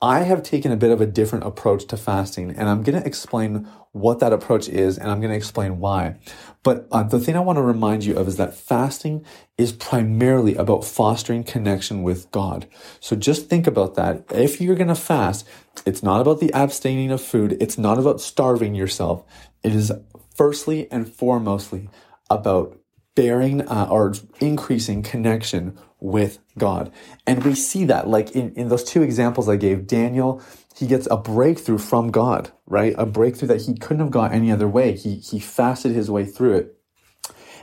I 0.02 0.20
have 0.20 0.42
taken 0.42 0.72
a 0.72 0.76
bit 0.76 0.90
of 0.90 1.00
a 1.00 1.06
different 1.06 1.46
approach 1.46 1.86
to 1.86 1.96
fasting, 1.96 2.50
and 2.50 2.68
I'm 2.68 2.82
going 2.82 3.00
to 3.00 3.06
explain 3.06 3.68
what 3.92 4.20
that 4.20 4.32
approach 4.32 4.68
is, 4.68 4.96
and 4.96 5.10
I'm 5.10 5.20
going 5.20 5.30
to 5.30 5.36
explain 5.36 5.78
why. 5.78 6.16
But 6.62 6.88
uh, 6.90 7.02
the 7.02 7.20
thing 7.20 7.36
I 7.36 7.40
want 7.40 7.58
to 7.58 7.62
remind 7.62 8.04
you 8.04 8.16
of 8.16 8.26
is 8.26 8.38
that 8.38 8.54
fasting 8.54 9.24
is 9.58 9.72
primarily 9.72 10.54
about 10.56 10.84
fostering 10.84 11.44
connection 11.44 12.02
with 12.02 12.30
God. 12.30 12.66
So 13.00 13.16
just 13.16 13.48
think 13.48 13.66
about 13.66 13.94
that. 13.96 14.24
If 14.30 14.60
you're 14.60 14.76
going 14.76 14.88
to 14.88 14.94
fast, 14.94 15.46
it's 15.84 16.02
not 16.02 16.22
about 16.22 16.40
the 16.40 16.52
abstaining 16.54 17.10
of 17.10 17.20
food. 17.20 17.56
It's 17.60 17.76
not 17.76 17.98
about 17.98 18.20
starving 18.20 18.74
yourself. 18.74 19.24
It 19.62 19.74
is 19.74 19.92
firstly 20.34 20.90
and 20.90 21.06
foremostly 21.06 21.88
about 22.30 22.78
bearing 23.14 23.60
uh, 23.68 23.88
or 23.90 24.14
increasing 24.40 25.02
connection 25.02 25.78
with 26.00 26.38
God. 26.58 26.90
And 27.26 27.44
we 27.44 27.54
see 27.54 27.84
that 27.84 28.08
like 28.08 28.30
in, 28.32 28.52
in 28.54 28.68
those 28.68 28.84
two 28.84 29.02
examples 29.02 29.48
I 29.48 29.56
gave, 29.56 29.86
Daniel 29.86 30.42
he 30.74 30.86
gets 30.86 31.08
a 31.10 31.16
breakthrough 31.16 31.78
from 31.78 32.10
God, 32.10 32.52
right? 32.66 32.94
A 32.98 33.06
breakthrough 33.06 33.48
that 33.48 33.62
he 33.62 33.74
couldn't 33.74 34.00
have 34.00 34.10
got 34.10 34.32
any 34.32 34.50
other 34.50 34.68
way. 34.68 34.96
He, 34.96 35.16
he 35.16 35.38
fasted 35.38 35.92
his 35.92 36.10
way 36.10 36.24
through 36.24 36.56
it 36.56 36.76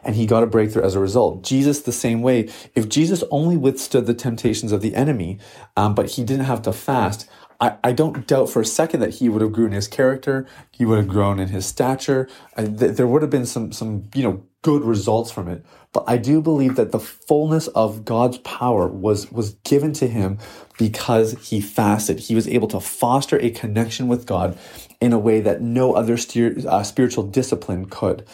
and 0.04 0.16
he 0.16 0.26
got 0.26 0.44
a 0.44 0.48
breakthrough 0.48 0.84
as 0.84 0.96
a 0.96 1.00
result. 1.00 1.44
Jesus, 1.44 1.82
the 1.82 1.92
same 1.92 2.22
way. 2.22 2.50
If 2.76 2.90
Jesus 2.90 3.24
only 3.32 3.58
withstood 3.58 4.06
the 4.06 4.14
temptations 4.14 4.72
of 4.72 4.82
the 4.82 4.96
enemy, 4.96 5.40
um, 5.76 5.96
but 5.96 6.12
he 6.12 6.24
didn't 6.24 6.46
have 6.46 6.62
to 6.64 6.74
fast, 6.74 7.30
I, 7.60 7.78
I 7.84 7.92
don't 7.92 8.26
doubt 8.26 8.50
for 8.50 8.62
a 8.62 8.66
second 8.66 9.02
that 9.02 9.16
he 9.16 9.30
would 9.30 9.42
have 9.42 9.52
grown 9.52 9.68
in 9.68 9.74
his 9.74 9.88
character. 9.88 10.48
He 10.72 10.86
would 10.86 10.98
have 10.98 11.08
grown 11.08 11.40
in 11.40 11.50
his 11.50 11.66
stature. 11.66 12.30
Uh, 12.56 12.66
th- 12.66 12.96
there 12.96 13.08
would 13.08 13.22
have 13.22 13.32
been 13.32 13.46
some, 13.46 13.72
some, 13.72 14.10
you 14.16 14.24
know, 14.24 14.44
good 14.62 14.84
results 14.84 15.32
from 15.32 15.48
it. 15.48 15.66
But 15.92 16.04
I 16.08 16.18
do 16.18 16.42
believe 16.42 16.76
that 16.76 16.92
the 16.92 17.00
fullness 17.00 17.68
of 17.70 18.06
God's 18.06 18.38
power 18.40 18.88
was, 18.88 19.32
was 19.32 19.56
given 19.64 19.94
to 19.94 20.08
him 20.08 20.38
because 20.78 21.32
he 21.50 21.62
fasted. 21.62 22.20
He 22.20 22.36
was 22.36 22.48
able 22.48 22.68
to 22.70 22.80
foster 22.80 23.40
a 23.40 23.50
connection 23.50 24.08
with 24.08 24.26
God 24.26 24.58
in 25.02 25.14
a 25.14 25.20
way 25.20 25.40
that 25.42 25.62
no 25.62 25.94
other 25.94 26.18
steer, 26.18 26.56
uh, 26.68 26.84
spiritual 26.84 27.24
discipline 27.24 27.86
could. 27.86 28.26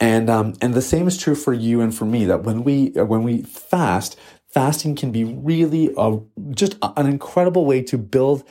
And, 0.00 0.30
um, 0.30 0.54
and 0.60 0.74
the 0.74 0.82
same 0.82 1.06
is 1.06 1.18
true 1.18 1.34
for 1.34 1.52
you 1.52 1.80
and 1.80 1.94
for 1.94 2.04
me 2.04 2.24
that 2.24 2.42
when 2.42 2.64
we, 2.64 2.94
uh, 2.94 3.04
when 3.04 3.22
we 3.22 3.42
fast, 3.42 4.18
fasting 4.48 4.96
can 4.96 5.12
be 5.12 5.24
really 5.24 5.90
a, 5.96 6.18
just 6.50 6.76
an 6.82 7.06
incredible 7.06 7.64
way 7.64 7.82
to 7.82 7.98
build 7.98 8.42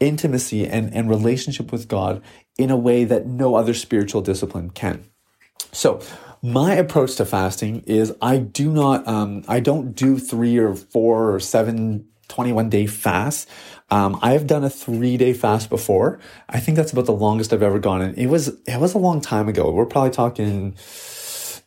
intimacy 0.00 0.66
and, 0.66 0.92
and 0.92 1.08
relationship 1.08 1.72
with 1.72 1.88
God 1.88 2.22
in 2.58 2.70
a 2.70 2.76
way 2.76 3.04
that 3.04 3.26
no 3.26 3.54
other 3.54 3.74
spiritual 3.74 4.22
discipline 4.22 4.70
can. 4.70 5.04
So, 5.72 6.00
my 6.44 6.74
approach 6.74 7.16
to 7.16 7.24
fasting 7.24 7.82
is 7.86 8.14
I 8.20 8.36
do 8.36 8.70
not, 8.70 9.08
um, 9.08 9.44
I 9.48 9.60
don't 9.60 9.94
do 9.94 10.18
three 10.18 10.58
or 10.58 10.74
four 10.74 11.34
or 11.34 11.40
seven 11.40 12.06
21 12.28 12.68
day 12.68 12.86
fasts. 12.86 13.46
Um, 13.90 14.18
I 14.20 14.32
have 14.32 14.46
done 14.46 14.62
a 14.62 14.68
three 14.68 15.16
day 15.16 15.32
fast 15.32 15.70
before. 15.70 16.20
I 16.46 16.60
think 16.60 16.76
that's 16.76 16.92
about 16.92 17.06
the 17.06 17.14
longest 17.14 17.54
I've 17.54 17.62
ever 17.62 17.78
gone. 17.78 18.02
And 18.02 18.18
it 18.18 18.26
was, 18.26 18.48
it 18.66 18.78
was 18.78 18.92
a 18.92 18.98
long 18.98 19.22
time 19.22 19.48
ago. 19.48 19.70
We're 19.70 19.86
probably 19.86 20.10
talking 20.10 20.76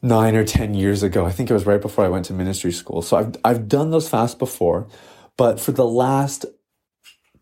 nine 0.03 0.35
or 0.35 0.43
10 0.43 0.75
years 0.75 1.01
ago. 1.01 1.25
I 1.25 1.31
think 1.31 1.49
it 1.49 1.53
was 1.53 1.65
right 1.65 1.81
before 1.81 2.05
I 2.05 2.09
went 2.09 2.25
to 2.25 2.33
ministry 2.33 2.71
school. 2.71 3.01
So 3.01 3.17
I've, 3.17 3.35
I've 3.43 3.67
done 3.67 3.89
those 3.89 4.07
fasts 4.07 4.35
before, 4.35 4.87
but 5.37 5.59
for 5.59 5.71
the 5.71 5.87
last 5.87 6.45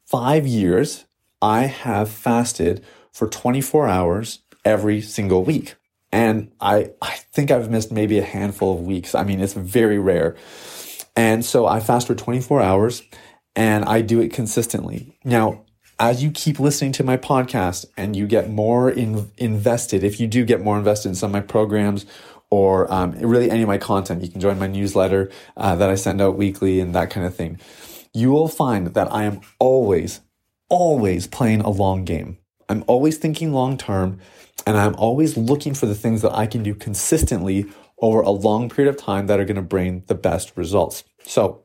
five 0.06 0.48
years, 0.48 1.04
I 1.42 1.64
have 1.64 2.10
fasted 2.10 2.82
for 3.12 3.28
24 3.28 3.90
hours 3.90 4.40
every 4.64 5.02
single 5.02 5.44
week. 5.44 5.76
And 6.16 6.54
I, 6.62 6.92
I 7.02 7.18
think 7.34 7.52
I've 7.52 7.70
missed 7.70 7.92
maybe 7.92 8.18
a 8.20 8.24
handful 8.24 8.74
of 8.74 8.86
weeks. 8.86 9.14
I 9.14 9.26
mean, 9.26 9.42
it's 9.42 9.52
very 9.52 10.00
rare. 10.00 10.38
And 11.14 11.44
so 11.44 11.66
I 11.66 11.82
fast 11.82 12.08
for 12.08 12.16
24 12.16 12.62
hours 12.62 13.04
and 13.54 13.84
I 13.84 14.00
do 14.00 14.22
it 14.22 14.32
consistently. 14.32 15.20
Now, 15.26 15.66
as 16.00 16.24
you 16.24 16.32
keep 16.32 16.58
listening 16.58 16.94
to 16.94 17.04
my 17.04 17.18
podcast 17.18 17.88
and 17.98 18.16
you 18.16 18.28
get 18.28 18.50
more 18.50 18.90
in, 18.90 19.30
invested, 19.36 20.06
if 20.06 20.18
you 20.22 20.26
do 20.26 20.46
get 20.46 20.62
more 20.62 20.78
invested 20.78 21.10
in 21.10 21.16
some 21.16 21.32
of 21.32 21.34
my 21.34 21.42
programs 21.42 22.06
or 22.50 22.90
um, 22.94 23.12
really 23.12 23.52
any 23.52 23.64
of 23.64 23.68
my 23.68 23.78
content, 23.78 24.24
you 24.24 24.30
can 24.30 24.40
join 24.40 24.58
my 24.58 24.68
newsletter 24.68 25.30
uh, 25.58 25.76
that 25.76 25.90
I 25.90 25.96
send 25.96 26.22
out 26.22 26.38
weekly 26.38 26.80
and 26.80 26.96
that 26.96 27.10
kind 27.10 27.28
of 27.28 27.36
thing. 27.36 27.60
You 28.14 28.32
will 28.32 28.48
find 28.48 28.88
that 28.94 29.12
I 29.12 29.26
am 29.26 29.42
always, 29.60 30.22
always 30.70 31.28
playing 31.28 31.60
a 31.60 31.70
long 31.70 32.06
game. 32.06 32.38
I'm 32.70 32.86
always 32.88 33.18
thinking 33.18 33.52
long 33.52 33.78
term 33.78 34.22
and 34.66 34.78
I'm 34.78 34.96
always 34.96 35.38
looking 35.38 35.74
for 35.74 35.86
the 35.86 35.96
things 35.96 36.22
that 36.22 36.34
I 36.34 36.48
can 36.48 36.64
do 36.64 36.74
consistently 36.74 37.66
over 38.00 38.22
a 38.22 38.32
long 38.32 38.70
period 38.70 38.94
of 38.94 39.00
time 39.00 39.28
that 39.28 39.40
are 39.40 39.46
going 39.46 39.56
to 39.56 39.62
bring 39.62 40.04
the 40.08 40.16
best 40.16 40.56
results. 40.58 41.04
So 41.24 41.64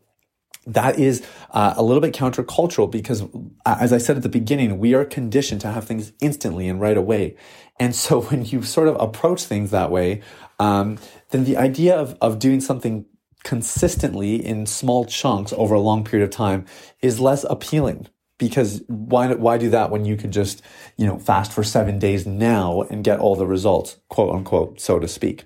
that 0.66 0.98
is 0.98 1.26
uh, 1.50 1.74
a 1.76 1.82
little 1.82 2.00
bit 2.00 2.14
countercultural 2.14 2.90
because, 2.90 3.22
uh, 3.22 3.76
as 3.80 3.92
I 3.92 3.98
said 3.98 4.16
at 4.16 4.22
the 4.22 4.28
beginning, 4.28 4.78
we 4.78 4.94
are 4.94 5.04
conditioned 5.04 5.60
to 5.62 5.68
have 5.68 5.84
things 5.84 6.12
instantly 6.20 6.68
and 6.68 6.80
right 6.80 6.96
away. 6.96 7.36
And 7.78 7.94
so 7.94 8.20
when 8.30 8.44
you 8.44 8.62
sort 8.62 8.88
of 8.88 8.96
approach 9.00 9.44
things 9.44 9.70
that 9.70 9.90
way, 9.90 10.22
um, 10.58 10.98
then 11.30 11.44
the 11.44 11.56
idea 11.56 11.96
of, 11.96 12.16
of 12.20 12.38
doing 12.38 12.60
something 12.60 13.06
consistently 13.42 14.34
in 14.34 14.66
small 14.66 15.06
chunks 15.06 15.52
over 15.56 15.74
a 15.74 15.80
long 15.80 16.04
period 16.04 16.24
of 16.24 16.30
time 16.30 16.66
is 17.00 17.18
less 17.18 17.44
appealing 17.48 18.06
because 18.40 18.82
why 18.88 19.32
why 19.34 19.56
do 19.56 19.70
that 19.70 19.90
when 19.90 20.04
you 20.04 20.16
could 20.16 20.32
just 20.32 20.62
you 20.96 21.06
know 21.06 21.20
fast 21.20 21.52
for 21.52 21.62
seven 21.62 22.00
days 22.00 22.26
now 22.26 22.82
and 22.90 23.04
get 23.04 23.20
all 23.20 23.36
the 23.36 23.46
results 23.46 23.98
quote 24.08 24.34
unquote 24.34 24.80
so 24.80 24.98
to 24.98 25.06
speak 25.06 25.44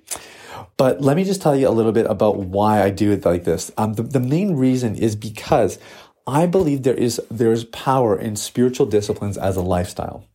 but 0.77 1.01
let 1.01 1.15
me 1.15 1.23
just 1.23 1.41
tell 1.41 1.55
you 1.55 1.67
a 1.67 1.71
little 1.71 1.91
bit 1.91 2.05
about 2.09 2.37
why 2.37 2.83
I 2.83 2.89
do 2.89 3.11
it 3.11 3.25
like 3.25 3.45
this. 3.45 3.71
Um, 3.77 3.93
the, 3.93 4.03
the 4.03 4.19
main 4.19 4.55
reason 4.55 4.95
is 4.95 5.15
because 5.15 5.79
I 6.27 6.45
believe 6.47 6.83
there 6.83 6.95
is 6.95 7.21
there 7.31 7.51
is 7.51 7.65
power 7.65 8.17
in 8.17 8.35
spiritual 8.35 8.85
disciplines 8.85 9.37
as 9.37 9.55
a 9.55 9.61
lifestyle. 9.61 10.25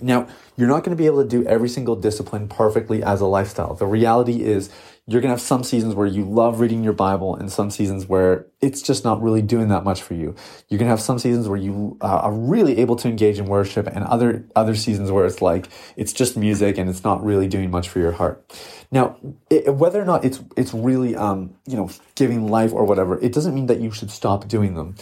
Now, 0.00 0.26
you're 0.56 0.68
not 0.68 0.84
going 0.84 0.96
to 0.96 1.00
be 1.00 1.06
able 1.06 1.22
to 1.22 1.28
do 1.28 1.46
every 1.46 1.68
single 1.68 1.96
discipline 1.96 2.48
perfectly 2.48 3.02
as 3.02 3.20
a 3.20 3.26
lifestyle. 3.26 3.74
The 3.74 3.86
reality 3.86 4.42
is 4.42 4.70
you're 5.08 5.20
going 5.20 5.30
to 5.30 5.34
have 5.34 5.40
some 5.40 5.64
seasons 5.64 5.96
where 5.96 6.06
you 6.06 6.24
love 6.24 6.60
reading 6.60 6.84
your 6.84 6.92
Bible 6.92 7.34
and 7.34 7.50
some 7.50 7.72
seasons 7.72 8.06
where 8.06 8.46
it's 8.60 8.80
just 8.80 9.02
not 9.02 9.20
really 9.20 9.42
doing 9.42 9.66
that 9.68 9.82
much 9.82 10.00
for 10.00 10.14
you. 10.14 10.36
You're 10.68 10.78
going 10.78 10.86
to 10.86 10.90
have 10.90 11.00
some 11.00 11.18
seasons 11.18 11.48
where 11.48 11.58
you 11.58 11.98
uh, 12.00 12.20
are 12.20 12.32
really 12.32 12.78
able 12.78 12.94
to 12.96 13.08
engage 13.08 13.40
in 13.40 13.46
worship 13.46 13.88
and 13.88 14.04
other, 14.04 14.46
other 14.54 14.76
seasons 14.76 15.10
where 15.10 15.26
it's 15.26 15.42
like, 15.42 15.68
it's 15.96 16.12
just 16.12 16.36
music 16.36 16.78
and 16.78 16.88
it's 16.88 17.02
not 17.02 17.24
really 17.24 17.48
doing 17.48 17.68
much 17.68 17.88
for 17.88 17.98
your 17.98 18.12
heart. 18.12 18.44
Now, 18.92 19.16
it, 19.50 19.74
whether 19.74 20.00
or 20.00 20.04
not 20.04 20.24
it's, 20.24 20.40
it's 20.56 20.72
really, 20.72 21.16
um, 21.16 21.56
you 21.66 21.76
know, 21.76 21.90
giving 22.14 22.46
life 22.48 22.72
or 22.72 22.84
whatever, 22.84 23.18
it 23.20 23.32
doesn't 23.32 23.56
mean 23.56 23.66
that 23.66 23.80
you 23.80 23.90
should 23.90 24.10
stop 24.10 24.46
doing 24.46 24.74
them 24.74 24.94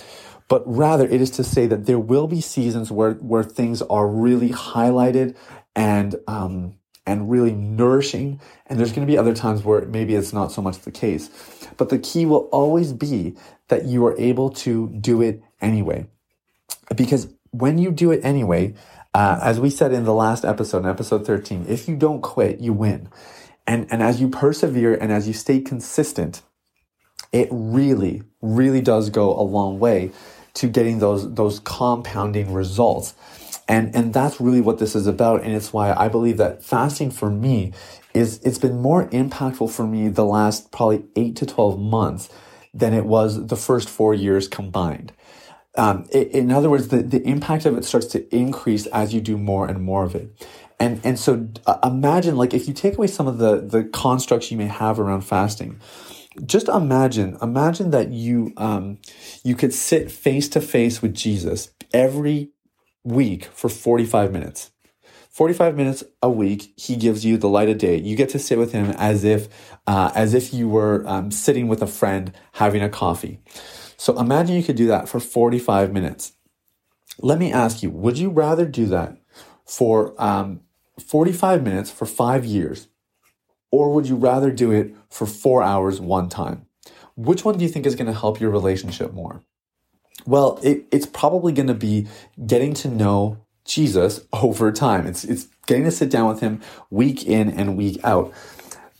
but 0.48 0.64
rather 0.66 1.06
it 1.06 1.20
is 1.20 1.30
to 1.30 1.44
say 1.44 1.68
that 1.68 1.86
there 1.86 1.98
will 1.98 2.26
be 2.26 2.40
seasons 2.40 2.90
where 2.90 3.12
where 3.12 3.44
things 3.44 3.82
are 3.82 4.08
really 4.08 4.48
highlighted 4.48 5.36
and 5.76 6.16
um, 6.26 6.74
and 7.10 7.28
really 7.28 7.52
nourishing. 7.52 8.40
And 8.66 8.78
there's 8.78 8.92
going 8.92 9.06
to 9.06 9.10
be 9.10 9.18
other 9.18 9.34
times 9.34 9.64
where 9.64 9.82
maybe 9.82 10.14
it's 10.14 10.32
not 10.32 10.52
so 10.52 10.62
much 10.62 10.78
the 10.78 10.92
case. 10.92 11.28
But 11.76 11.88
the 11.88 11.98
key 11.98 12.24
will 12.24 12.48
always 12.52 12.92
be 12.92 13.34
that 13.68 13.84
you 13.84 14.06
are 14.06 14.16
able 14.18 14.50
to 14.50 14.88
do 14.88 15.20
it 15.20 15.42
anyway. 15.60 16.06
Because 16.94 17.28
when 17.50 17.78
you 17.78 17.90
do 17.90 18.12
it 18.12 18.20
anyway, 18.24 18.74
uh, 19.12 19.40
as 19.42 19.58
we 19.58 19.70
said 19.70 19.92
in 19.92 20.04
the 20.04 20.14
last 20.14 20.44
episode, 20.44 20.84
in 20.84 20.86
episode 20.88 21.26
13, 21.26 21.66
if 21.68 21.88
you 21.88 21.96
don't 21.96 22.20
quit, 22.20 22.60
you 22.60 22.72
win. 22.72 23.08
And, 23.66 23.88
and 23.90 24.02
as 24.02 24.20
you 24.20 24.28
persevere 24.28 24.94
and 24.94 25.10
as 25.10 25.26
you 25.26 25.34
stay 25.34 25.60
consistent, 25.60 26.42
it 27.32 27.48
really, 27.50 28.22
really 28.40 28.80
does 28.80 29.10
go 29.10 29.36
a 29.38 29.42
long 29.42 29.80
way 29.80 30.12
to 30.54 30.68
getting 30.68 31.00
those, 31.00 31.32
those 31.34 31.58
compounding 31.60 32.52
results. 32.52 33.14
And, 33.70 33.94
and 33.94 34.12
that's 34.12 34.40
really 34.40 34.60
what 34.60 34.78
this 34.78 34.96
is 34.96 35.06
about. 35.06 35.44
And 35.44 35.54
it's 35.54 35.72
why 35.72 35.92
I 35.92 36.08
believe 36.08 36.38
that 36.38 36.64
fasting 36.64 37.12
for 37.12 37.30
me 37.30 37.72
is, 38.12 38.40
it's 38.42 38.58
been 38.58 38.82
more 38.82 39.08
impactful 39.10 39.70
for 39.70 39.86
me 39.86 40.08
the 40.08 40.24
last 40.24 40.72
probably 40.72 41.04
eight 41.14 41.36
to 41.36 41.46
12 41.46 41.78
months 41.78 42.28
than 42.74 42.92
it 42.92 43.06
was 43.06 43.46
the 43.46 43.54
first 43.54 43.88
four 43.88 44.12
years 44.12 44.48
combined. 44.48 45.12
Um, 45.76 46.04
in 46.10 46.50
other 46.50 46.68
words, 46.68 46.88
the, 46.88 47.00
the 47.00 47.22
impact 47.22 47.64
of 47.64 47.78
it 47.78 47.84
starts 47.84 48.08
to 48.08 48.34
increase 48.34 48.86
as 48.86 49.14
you 49.14 49.20
do 49.20 49.38
more 49.38 49.68
and 49.68 49.80
more 49.84 50.02
of 50.02 50.16
it. 50.16 50.48
And, 50.80 51.00
and 51.04 51.16
so 51.16 51.46
uh, 51.64 51.78
imagine 51.84 52.34
like 52.34 52.52
if 52.52 52.66
you 52.66 52.74
take 52.74 52.98
away 52.98 53.06
some 53.06 53.28
of 53.28 53.38
the, 53.38 53.60
the 53.60 53.84
constructs 53.84 54.50
you 54.50 54.56
may 54.56 54.66
have 54.66 54.98
around 54.98 55.20
fasting, 55.20 55.78
just 56.44 56.68
imagine, 56.68 57.38
imagine 57.40 57.92
that 57.92 58.10
you, 58.10 58.52
um, 58.56 58.98
you 59.44 59.54
could 59.54 59.72
sit 59.72 60.10
face 60.10 60.48
to 60.48 60.60
face 60.60 61.00
with 61.00 61.14
Jesus 61.14 61.70
every 61.94 62.50
week 63.04 63.46
for 63.46 63.68
45 63.68 64.32
minutes. 64.32 64.70
45 65.30 65.76
minutes 65.76 66.04
a 66.22 66.28
week, 66.28 66.72
he 66.76 66.96
gives 66.96 67.24
you 67.24 67.38
the 67.38 67.48
light 67.48 67.68
of 67.68 67.78
day. 67.78 67.96
You 67.96 68.16
get 68.16 68.28
to 68.30 68.38
sit 68.38 68.58
with 68.58 68.72
him 68.72 68.90
as 68.98 69.24
if, 69.24 69.48
uh, 69.86 70.10
as 70.14 70.34
if 70.34 70.52
you 70.52 70.68
were 70.68 71.06
um, 71.06 71.30
sitting 71.30 71.68
with 71.68 71.80
a 71.82 71.86
friend 71.86 72.32
having 72.54 72.82
a 72.82 72.88
coffee. 72.88 73.38
So 73.96 74.18
imagine 74.18 74.56
you 74.56 74.62
could 74.62 74.76
do 74.76 74.88
that 74.88 75.08
for 75.08 75.20
45 75.20 75.92
minutes. 75.92 76.32
Let 77.20 77.38
me 77.38 77.52
ask 77.52 77.82
you, 77.82 77.90
would 77.90 78.18
you 78.18 78.28
rather 78.28 78.66
do 78.66 78.86
that 78.86 79.16
for 79.64 80.20
um, 80.20 80.60
45 80.98 81.62
minutes 81.62 81.90
for 81.90 82.06
five 82.06 82.44
years? 82.44 82.88
Or 83.70 83.92
would 83.94 84.08
you 84.08 84.16
rather 84.16 84.50
do 84.50 84.72
it 84.72 84.94
for 85.08 85.26
four 85.26 85.62
hours 85.62 86.00
one 86.00 86.28
time? 86.28 86.66
Which 87.16 87.44
one 87.44 87.56
do 87.56 87.64
you 87.64 87.70
think 87.70 87.86
is 87.86 87.94
going 87.94 88.12
to 88.12 88.18
help 88.18 88.40
your 88.40 88.50
relationship 88.50 89.12
more? 89.12 89.42
Well, 90.26 90.58
it, 90.62 90.86
it's 90.90 91.06
probably 91.06 91.52
going 91.52 91.68
to 91.68 91.74
be 91.74 92.06
getting 92.46 92.74
to 92.74 92.88
know 92.88 93.38
Jesus 93.64 94.20
over 94.32 94.72
time. 94.72 95.06
It's, 95.06 95.24
it's 95.24 95.48
getting 95.66 95.84
to 95.84 95.90
sit 95.90 96.10
down 96.10 96.28
with 96.28 96.40
him 96.40 96.60
week 96.90 97.24
in 97.26 97.50
and 97.50 97.76
week 97.76 98.00
out. 98.04 98.32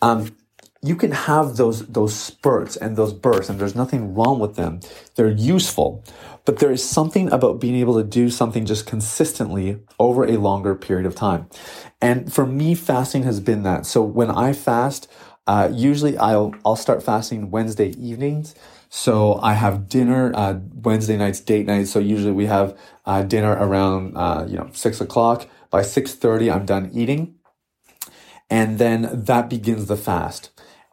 Um, 0.02 0.34
you 0.82 0.96
can 0.96 1.10
have 1.10 1.56
those, 1.56 1.86
those 1.88 2.14
spurts 2.14 2.76
and 2.76 2.96
those 2.96 3.12
bursts, 3.12 3.50
and 3.50 3.58
there's 3.58 3.74
nothing 3.74 4.14
wrong 4.14 4.38
with 4.38 4.56
them. 4.56 4.80
They're 5.14 5.28
useful, 5.30 6.02
but 6.46 6.58
there 6.58 6.72
is 6.72 6.82
something 6.82 7.30
about 7.30 7.60
being 7.60 7.76
able 7.76 7.96
to 7.96 8.04
do 8.04 8.30
something 8.30 8.64
just 8.64 8.86
consistently 8.86 9.80
over 9.98 10.24
a 10.24 10.38
longer 10.38 10.74
period 10.74 11.04
of 11.04 11.14
time. 11.14 11.48
And 12.00 12.32
for 12.32 12.46
me, 12.46 12.74
fasting 12.74 13.24
has 13.24 13.40
been 13.40 13.62
that. 13.64 13.84
So 13.84 14.02
when 14.02 14.30
I 14.30 14.54
fast, 14.54 15.06
uh, 15.46 15.70
usually 15.70 16.16
I'll, 16.16 16.54
I'll 16.64 16.76
start 16.76 17.02
fasting 17.02 17.50
Wednesday 17.50 17.90
evenings. 17.98 18.54
So 18.90 19.38
I 19.40 19.54
have 19.54 19.88
dinner 19.88 20.32
uh, 20.35 20.59
Wednesday 20.75 21.16
nights, 21.16 21.40
date 21.40 21.64
night. 21.66 21.87
So 21.87 22.00
usually 22.00 22.32
we 22.32 22.47
have 22.47 22.76
uh, 23.06 23.23
dinner 23.23 23.52
around 23.52 24.16
uh, 24.16 24.44
you 24.49 24.56
know 24.56 24.68
six 24.73 25.00
o'clock. 25.00 25.49
By 25.70 25.82
six 25.82 26.14
thirty, 26.14 26.50
I'm 26.50 26.66
done 26.66 26.90
eating, 26.92 27.37
and 28.50 28.78
then 28.78 29.09
that 29.12 29.49
begins 29.49 29.87
the 29.87 29.97
fast. 29.97 30.50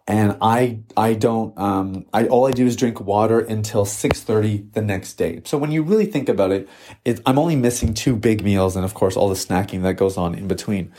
And 0.07 0.37
I 0.41 0.81
I 0.95 1.15
don't 1.15 1.57
um, 1.57 2.05
I 2.13 2.27
all 2.27 2.45
I 2.45 2.51
do 2.51 2.67
is 2.67 2.75
drink 2.75 3.01
water 3.01 3.39
until 3.39 3.83
six 3.83 4.21
thirty 4.21 4.67
the 4.73 4.81
next 4.83 5.15
day. 5.15 5.41
So 5.43 5.57
when 5.57 5.71
you 5.71 5.81
really 5.81 6.05
think 6.05 6.29
about 6.29 6.51
it, 6.51 6.69
it, 7.03 7.19
I'm 7.25 7.39
only 7.39 7.55
missing 7.55 7.95
two 7.95 8.15
big 8.15 8.43
meals 8.43 8.75
and 8.75 8.85
of 8.85 8.93
course 8.93 9.17
all 9.17 9.27
the 9.27 9.35
snacking 9.35 9.81
that 9.81 9.95
goes 9.95 10.17
on 10.17 10.35
in 10.35 10.47
between. 10.47 10.93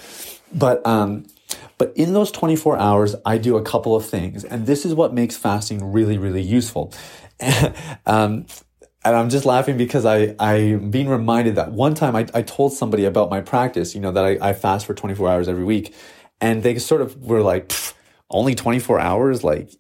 But 0.53 0.85
um, 0.85 1.27
But 1.79 1.93
in 1.97 2.13
those 2.13 2.31
24 2.33 2.77
hours, 2.79 3.15
I 3.25 3.39
do 3.39 3.57
a 3.57 3.63
couple 3.63 3.95
of 3.95 4.05
things. 4.05 4.45
And 4.45 4.67
this 4.67 4.85
is 4.85 4.95
what 4.95 5.15
makes 5.15 5.37
fasting 5.37 5.93
really, 5.93 6.19
really 6.19 6.43
useful. 6.43 6.93
um, 8.07 8.47
and 9.05 9.17
I'm 9.17 9.31
just 9.31 9.47
laughing 9.47 9.77
because 9.77 10.05
I, 10.05 10.35
I'm 10.41 10.91
being 10.91 11.09
reminded 11.09 11.55
that 11.55 11.71
one 11.71 11.95
time 11.95 12.17
I, 12.17 12.27
I 12.35 12.43
told 12.43 12.73
somebody 12.73 13.05
about 13.05 13.31
my 13.31 13.41
practice, 13.41 13.95
you 13.95 14.01
know, 14.01 14.11
that 14.11 14.25
I, 14.25 14.51
I 14.51 14.53
fast 14.53 14.87
for 14.87 14.95
24 14.95 15.29
hours 15.29 15.49
every 15.49 15.65
week. 15.65 15.95
And 16.41 16.63
they 16.63 16.79
sort 16.79 17.01
of 17.01 17.17
were 17.25 17.43
like, 17.43 17.73
only 18.31 18.55
24 18.55 19.01
hours? 19.01 19.45
Like, 19.45 19.71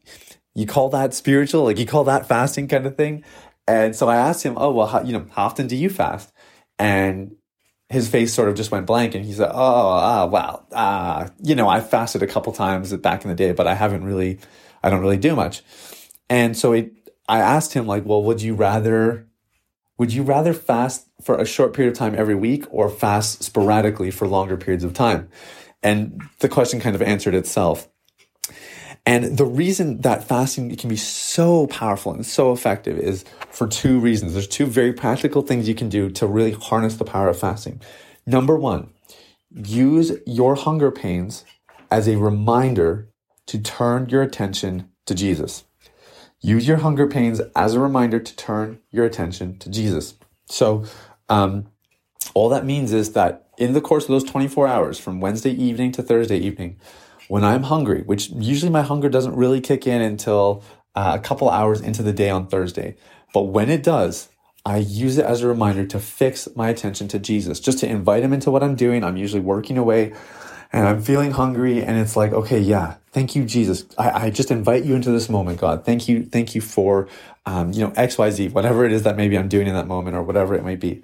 you 0.54 0.66
call 0.66 0.88
that 0.90 1.14
spiritual? 1.14 1.64
Like, 1.64 1.78
you 1.78 1.86
call 1.86 2.04
that 2.04 2.26
fasting 2.26 2.68
kind 2.68 2.86
of 2.86 2.96
thing? 2.96 3.24
And 3.66 3.94
so 3.94 4.08
I 4.08 4.16
asked 4.16 4.44
him, 4.44 4.54
oh, 4.56 4.72
well, 4.72 4.86
how, 4.86 5.02
you 5.02 5.12
know, 5.12 5.26
how 5.32 5.46
often 5.46 5.66
do 5.66 5.76
you 5.76 5.90
fast? 5.90 6.32
And 6.78 7.36
his 7.90 8.08
face 8.08 8.34
sort 8.34 8.48
of 8.48 8.54
just 8.54 8.70
went 8.70 8.86
blank 8.86 9.14
and 9.14 9.24
he 9.24 9.32
said, 9.32 9.50
oh, 9.50 9.54
ah, 9.54 10.26
well, 10.26 10.66
uh, 10.72 11.28
you 11.42 11.54
know, 11.54 11.68
I 11.68 11.80
fasted 11.80 12.22
a 12.22 12.26
couple 12.26 12.52
times 12.52 12.92
back 12.96 13.24
in 13.24 13.30
the 13.30 13.34
day, 13.34 13.52
but 13.52 13.66
I 13.66 13.74
haven't 13.74 14.04
really, 14.04 14.38
I 14.82 14.90
don't 14.90 15.00
really 15.00 15.16
do 15.16 15.34
much. 15.34 15.62
And 16.28 16.56
so 16.56 16.72
it, 16.72 16.92
I 17.28 17.40
asked 17.40 17.72
him 17.72 17.86
like, 17.86 18.04
well, 18.04 18.22
would 18.22 18.42
you 18.42 18.54
rather, 18.54 19.26
would 19.96 20.12
you 20.12 20.22
rather 20.22 20.52
fast 20.52 21.06
for 21.22 21.38
a 21.38 21.46
short 21.46 21.72
period 21.72 21.92
of 21.92 21.98
time 21.98 22.14
every 22.14 22.34
week 22.34 22.66
or 22.70 22.90
fast 22.90 23.42
sporadically 23.42 24.10
for 24.10 24.28
longer 24.28 24.56
periods 24.56 24.84
of 24.84 24.92
time? 24.92 25.28
And 25.82 26.22
the 26.40 26.48
question 26.48 26.80
kind 26.80 26.94
of 26.94 27.02
answered 27.02 27.34
itself. 27.34 27.88
And 29.08 29.38
the 29.38 29.46
reason 29.46 30.02
that 30.02 30.28
fasting 30.28 30.76
can 30.76 30.90
be 30.90 30.96
so 30.98 31.66
powerful 31.68 32.12
and 32.12 32.26
so 32.26 32.52
effective 32.52 32.98
is 32.98 33.24
for 33.50 33.66
two 33.66 33.98
reasons. 33.98 34.34
There's 34.34 34.46
two 34.46 34.66
very 34.66 34.92
practical 34.92 35.40
things 35.40 35.66
you 35.66 35.74
can 35.74 35.88
do 35.88 36.10
to 36.10 36.26
really 36.26 36.52
harness 36.52 36.96
the 36.98 37.06
power 37.06 37.30
of 37.30 37.40
fasting. 37.40 37.80
Number 38.26 38.54
one, 38.54 38.90
use 39.50 40.12
your 40.26 40.56
hunger 40.56 40.90
pains 40.90 41.46
as 41.90 42.06
a 42.06 42.18
reminder 42.18 43.08
to 43.46 43.58
turn 43.58 44.10
your 44.10 44.20
attention 44.20 44.90
to 45.06 45.14
Jesus. 45.14 45.64
Use 46.42 46.68
your 46.68 46.76
hunger 46.76 47.06
pains 47.06 47.40
as 47.56 47.72
a 47.72 47.80
reminder 47.80 48.20
to 48.20 48.36
turn 48.36 48.80
your 48.90 49.06
attention 49.06 49.58
to 49.60 49.70
Jesus. 49.70 50.16
So, 50.50 50.84
um, 51.30 51.68
all 52.34 52.50
that 52.50 52.66
means 52.66 52.92
is 52.92 53.14
that 53.14 53.48
in 53.56 53.72
the 53.72 53.80
course 53.80 54.04
of 54.04 54.10
those 54.10 54.24
24 54.24 54.68
hours 54.68 54.98
from 54.98 55.20
Wednesday 55.20 55.52
evening 55.52 55.92
to 55.92 56.02
Thursday 56.02 56.38
evening, 56.38 56.76
when 57.28 57.44
I'm 57.44 57.64
hungry, 57.64 58.02
which 58.02 58.30
usually 58.30 58.70
my 58.70 58.82
hunger 58.82 59.08
doesn't 59.08 59.36
really 59.36 59.60
kick 59.60 59.86
in 59.86 60.00
until 60.00 60.64
uh, 60.94 61.12
a 61.14 61.20
couple 61.20 61.48
hours 61.48 61.80
into 61.80 62.02
the 62.02 62.12
day 62.12 62.30
on 62.30 62.48
Thursday. 62.48 62.96
But 63.32 63.42
when 63.42 63.70
it 63.70 63.82
does, 63.82 64.28
I 64.64 64.78
use 64.78 65.18
it 65.18 65.24
as 65.24 65.42
a 65.42 65.48
reminder 65.48 65.86
to 65.86 66.00
fix 66.00 66.48
my 66.56 66.68
attention 66.68 67.08
to 67.08 67.18
Jesus, 67.18 67.60
just 67.60 67.78
to 67.78 67.88
invite 67.88 68.22
him 68.22 68.32
into 68.32 68.50
what 68.50 68.62
I'm 68.62 68.74
doing. 68.74 69.04
I'm 69.04 69.16
usually 69.16 69.40
working 69.40 69.78
away 69.78 70.12
and 70.72 70.86
I'm 70.86 71.00
feeling 71.00 71.30
hungry 71.30 71.82
and 71.82 71.96
it's 71.98 72.16
like, 72.16 72.32
okay, 72.32 72.58
yeah, 72.58 72.96
thank 73.12 73.34
you, 73.36 73.44
Jesus. 73.44 73.86
I, 73.96 74.10
I 74.10 74.30
just 74.30 74.50
invite 74.50 74.84
you 74.84 74.94
into 74.94 75.10
this 75.10 75.28
moment, 75.28 75.60
God. 75.60 75.84
Thank 75.84 76.08
you. 76.08 76.24
Thank 76.24 76.54
you 76.54 76.60
for, 76.60 77.08
um, 77.46 77.72
you 77.72 77.80
know, 77.80 77.92
X, 77.96 78.18
Y, 78.18 78.30
Z, 78.30 78.48
whatever 78.48 78.84
it 78.84 78.92
is 78.92 79.04
that 79.04 79.16
maybe 79.16 79.38
I'm 79.38 79.48
doing 79.48 79.66
in 79.66 79.74
that 79.74 79.86
moment 79.86 80.16
or 80.16 80.22
whatever 80.22 80.54
it 80.54 80.64
might 80.64 80.80
be. 80.80 81.02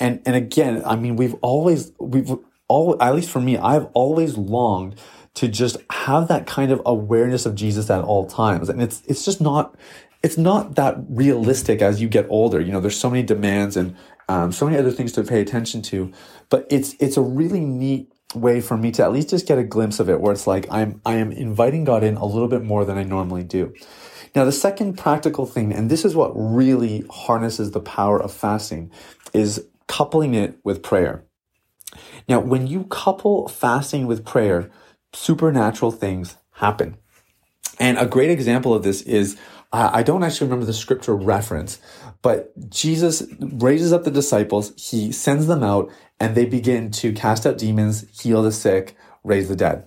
And, 0.00 0.22
and 0.24 0.36
again, 0.36 0.82
I 0.84 0.96
mean, 0.96 1.16
we've 1.16 1.34
always, 1.42 1.92
we've 1.98 2.30
all, 2.68 3.02
at 3.02 3.14
least 3.14 3.30
for 3.30 3.40
me, 3.40 3.58
I've 3.58 3.86
always 3.92 4.36
longed 4.36 4.98
to 5.34 5.48
just 5.48 5.76
have 5.90 6.28
that 6.28 6.46
kind 6.46 6.70
of 6.70 6.80
awareness 6.86 7.44
of 7.46 7.54
Jesus 7.54 7.90
at 7.90 8.04
all 8.04 8.26
times. 8.26 8.68
And 8.68 8.80
it's, 8.80 9.02
it's 9.06 9.24
just 9.24 9.40
not, 9.40 9.76
it's 10.22 10.38
not 10.38 10.76
that 10.76 10.96
realistic 11.08 11.82
as 11.82 12.00
you 12.00 12.08
get 12.08 12.26
older. 12.28 12.60
You 12.60 12.72
know, 12.72 12.80
there's 12.80 12.98
so 12.98 13.10
many 13.10 13.22
demands 13.22 13.76
and 13.76 13.96
um, 14.28 14.52
so 14.52 14.64
many 14.64 14.78
other 14.78 14.92
things 14.92 15.12
to 15.12 15.24
pay 15.24 15.40
attention 15.40 15.82
to, 15.82 16.12
but 16.48 16.66
it's, 16.70 16.94
it's 17.00 17.16
a 17.16 17.20
really 17.20 17.60
neat 17.60 18.10
way 18.34 18.60
for 18.60 18.76
me 18.76 18.90
to 18.92 19.04
at 19.04 19.12
least 19.12 19.30
just 19.30 19.46
get 19.46 19.58
a 19.58 19.64
glimpse 19.64 20.00
of 20.00 20.08
it 20.08 20.20
where 20.20 20.32
it's 20.32 20.46
like 20.46 20.66
I'm, 20.70 21.00
I 21.04 21.16
am 21.16 21.30
inviting 21.30 21.84
God 21.84 22.02
in 22.02 22.16
a 22.16 22.24
little 22.24 22.48
bit 22.48 22.62
more 22.62 22.84
than 22.84 22.96
I 22.96 23.02
normally 23.02 23.44
do. 23.44 23.74
Now, 24.34 24.44
the 24.44 24.52
second 24.52 24.98
practical 24.98 25.46
thing, 25.46 25.72
and 25.72 25.90
this 25.90 26.04
is 26.04 26.16
what 26.16 26.32
really 26.34 27.04
harnesses 27.10 27.70
the 27.70 27.80
power 27.80 28.20
of 28.20 28.32
fasting, 28.32 28.90
is 29.32 29.66
coupling 29.86 30.34
it 30.34 30.58
with 30.64 30.82
prayer. 30.82 31.24
Now, 32.28 32.40
when 32.40 32.66
you 32.66 32.84
couple 32.84 33.46
fasting 33.46 34.06
with 34.06 34.24
prayer, 34.24 34.70
supernatural 35.14 35.90
things 35.90 36.36
happen. 36.52 36.96
And 37.78 37.98
a 37.98 38.06
great 38.06 38.30
example 38.30 38.74
of 38.74 38.82
this 38.82 39.02
is 39.02 39.36
I 39.72 40.04
don't 40.04 40.22
actually 40.22 40.46
remember 40.46 40.66
the 40.66 40.72
scripture 40.72 41.16
reference, 41.16 41.80
but 42.22 42.52
Jesus 42.70 43.24
raises 43.40 43.92
up 43.92 44.04
the 44.04 44.10
disciples, 44.10 44.72
he 44.76 45.10
sends 45.10 45.48
them 45.48 45.64
out, 45.64 45.90
and 46.20 46.36
they 46.36 46.44
begin 46.44 46.92
to 46.92 47.12
cast 47.12 47.44
out 47.44 47.58
demons, 47.58 48.06
heal 48.22 48.42
the 48.42 48.52
sick, 48.52 48.96
raise 49.24 49.48
the 49.48 49.56
dead. 49.56 49.84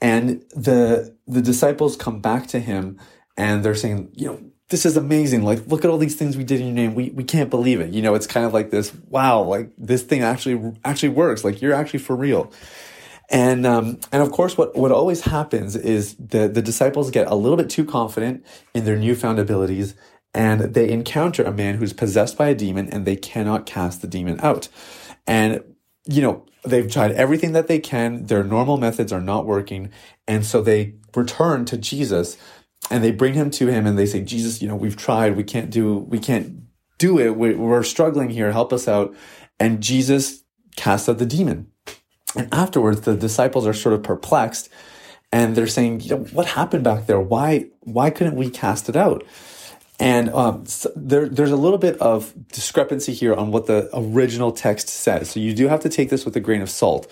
And 0.00 0.42
the 0.50 1.16
the 1.28 1.42
disciples 1.42 1.96
come 1.96 2.20
back 2.20 2.48
to 2.48 2.58
him 2.58 2.98
and 3.36 3.64
they're 3.64 3.76
saying, 3.76 4.10
you 4.14 4.26
know, 4.26 4.40
this 4.70 4.84
is 4.84 4.96
amazing. 4.96 5.42
Like, 5.42 5.66
look 5.66 5.84
at 5.84 5.90
all 5.90 5.98
these 5.98 6.16
things 6.16 6.36
we 6.36 6.44
did 6.44 6.60
in 6.60 6.66
your 6.66 6.74
name. 6.74 6.94
We 6.94 7.10
we 7.10 7.22
can't 7.22 7.50
believe 7.50 7.80
it. 7.80 7.92
You 7.92 8.02
know, 8.02 8.14
it's 8.14 8.26
kind 8.26 8.46
of 8.46 8.52
like 8.52 8.70
this, 8.70 8.92
wow, 9.08 9.42
like 9.42 9.70
this 9.78 10.02
thing 10.02 10.22
actually 10.22 10.74
actually 10.84 11.10
works. 11.10 11.44
Like 11.44 11.62
you're 11.62 11.74
actually 11.74 12.00
for 12.00 12.16
real. 12.16 12.52
And 13.30 13.64
um, 13.64 14.00
and 14.10 14.22
of 14.22 14.32
course, 14.32 14.58
what 14.58 14.76
what 14.76 14.90
always 14.90 15.22
happens 15.22 15.76
is 15.76 16.16
the 16.16 16.48
the 16.48 16.60
disciples 16.60 17.12
get 17.12 17.28
a 17.28 17.36
little 17.36 17.56
bit 17.56 17.70
too 17.70 17.84
confident 17.84 18.44
in 18.74 18.84
their 18.84 18.96
newfound 18.96 19.38
abilities, 19.38 19.94
and 20.34 20.60
they 20.60 20.90
encounter 20.90 21.44
a 21.44 21.52
man 21.52 21.76
who's 21.76 21.92
possessed 21.92 22.36
by 22.36 22.48
a 22.48 22.54
demon, 22.56 22.88
and 22.88 23.06
they 23.06 23.14
cannot 23.14 23.66
cast 23.66 24.02
the 24.02 24.08
demon 24.08 24.40
out. 24.40 24.68
And 25.28 25.62
you 26.06 26.22
know 26.22 26.44
they've 26.64 26.90
tried 26.90 27.12
everything 27.12 27.52
that 27.52 27.68
they 27.68 27.78
can; 27.78 28.26
their 28.26 28.42
normal 28.42 28.78
methods 28.78 29.12
are 29.12 29.20
not 29.20 29.46
working, 29.46 29.90
and 30.26 30.44
so 30.44 30.60
they 30.60 30.94
return 31.14 31.64
to 31.66 31.76
Jesus, 31.76 32.36
and 32.90 33.04
they 33.04 33.12
bring 33.12 33.34
him 33.34 33.52
to 33.52 33.68
him, 33.68 33.86
and 33.86 33.96
they 33.96 34.06
say, 34.06 34.22
"Jesus, 34.22 34.60
you 34.60 34.66
know, 34.66 34.76
we've 34.76 34.96
tried, 34.96 35.36
we 35.36 35.44
can't 35.44 35.70
do, 35.70 35.98
we 35.98 36.18
can't 36.18 36.62
do 36.98 37.20
it. 37.20 37.36
We're 37.36 37.84
struggling 37.84 38.30
here. 38.30 38.50
Help 38.50 38.72
us 38.72 38.88
out." 38.88 39.14
And 39.60 39.80
Jesus 39.80 40.42
casts 40.74 41.08
out 41.08 41.18
the 41.18 41.26
demon 41.26 41.68
and 42.36 42.52
afterwards, 42.52 43.02
the 43.02 43.16
disciples 43.16 43.66
are 43.66 43.74
sort 43.74 43.94
of 43.94 44.02
perplexed 44.02 44.68
and 45.32 45.56
they're 45.56 45.66
saying, 45.66 46.00
you 46.00 46.10
know, 46.10 46.24
what 46.24 46.46
happened 46.46 46.84
back 46.84 47.06
there? 47.06 47.20
Why, 47.20 47.66
why 47.80 48.10
couldn't 48.10 48.36
we 48.36 48.50
cast 48.50 48.88
it 48.88 48.96
out? 48.96 49.24
And 49.98 50.30
um, 50.30 50.64
so 50.66 50.90
there, 50.96 51.28
there's 51.28 51.50
a 51.50 51.56
little 51.56 51.78
bit 51.78 51.98
of 51.98 52.32
discrepancy 52.48 53.12
here 53.12 53.34
on 53.34 53.52
what 53.52 53.66
the 53.66 53.90
original 53.92 54.50
text 54.50 54.88
says. 54.88 55.30
So 55.30 55.40
you 55.40 55.54
do 55.54 55.68
have 55.68 55.80
to 55.80 55.88
take 55.88 56.08
this 56.08 56.24
with 56.24 56.34
a 56.36 56.40
grain 56.40 56.62
of 56.62 56.70
salt. 56.70 57.06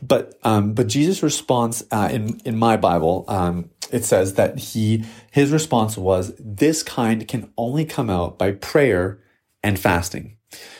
But 0.00 0.38
um, 0.44 0.74
but 0.74 0.86
Jesus' 0.86 1.24
response 1.24 1.82
uh, 1.90 2.08
in 2.12 2.40
in 2.44 2.56
my 2.56 2.76
Bible, 2.76 3.24
um, 3.26 3.70
it 3.90 4.04
says 4.04 4.34
that 4.34 4.56
he 4.56 5.04
his 5.32 5.50
response 5.50 5.96
was, 5.98 6.32
"This 6.38 6.84
kind 6.84 7.26
can 7.26 7.52
only 7.56 7.84
come 7.84 8.08
out 8.08 8.38
by 8.38 8.52
prayer 8.52 9.18
and 9.60 9.76
fasting." 9.76 10.36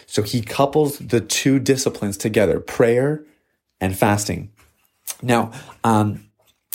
So 0.07 0.23
he 0.23 0.41
couples 0.41 0.99
the 0.99 1.21
two 1.21 1.59
disciplines 1.59 2.17
together: 2.17 2.61
prayer 2.61 3.25
and 3.81 3.97
fasting. 3.97 4.51
Now, 5.23 5.53
um, 5.85 6.25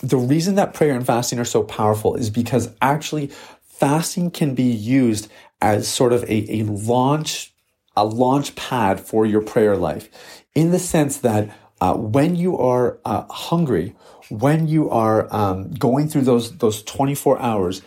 the 0.01 0.17
reason 0.17 0.55
that 0.55 0.73
prayer 0.73 0.93
and 0.93 1.05
fasting 1.05 1.39
are 1.39 1.45
so 1.45 1.63
powerful 1.63 2.15
is 2.15 2.29
because 2.29 2.73
actually 2.81 3.31
fasting 3.61 4.31
can 4.31 4.53
be 4.53 4.63
used 4.63 5.31
as 5.61 5.87
sort 5.87 6.13
of 6.13 6.23
a, 6.25 6.59
a 6.59 6.63
launch, 6.63 7.53
a 7.95 8.03
launch 8.05 8.55
pad 8.55 8.99
for 8.99 9.25
your 9.25 9.41
prayer 9.41 9.77
life 9.77 10.09
in 10.55 10.71
the 10.71 10.79
sense 10.79 11.17
that 11.17 11.49
uh, 11.79 11.93
when 11.95 12.35
you 12.35 12.57
are 12.57 12.99
uh, 13.05 13.23
hungry, 13.29 13.95
when 14.29 14.67
you 14.67 14.89
are 14.89 15.33
um, 15.33 15.71
going 15.71 16.07
through 16.07 16.21
those, 16.21 16.57
those 16.57 16.83
24 16.83 17.39
hours, 17.41 17.81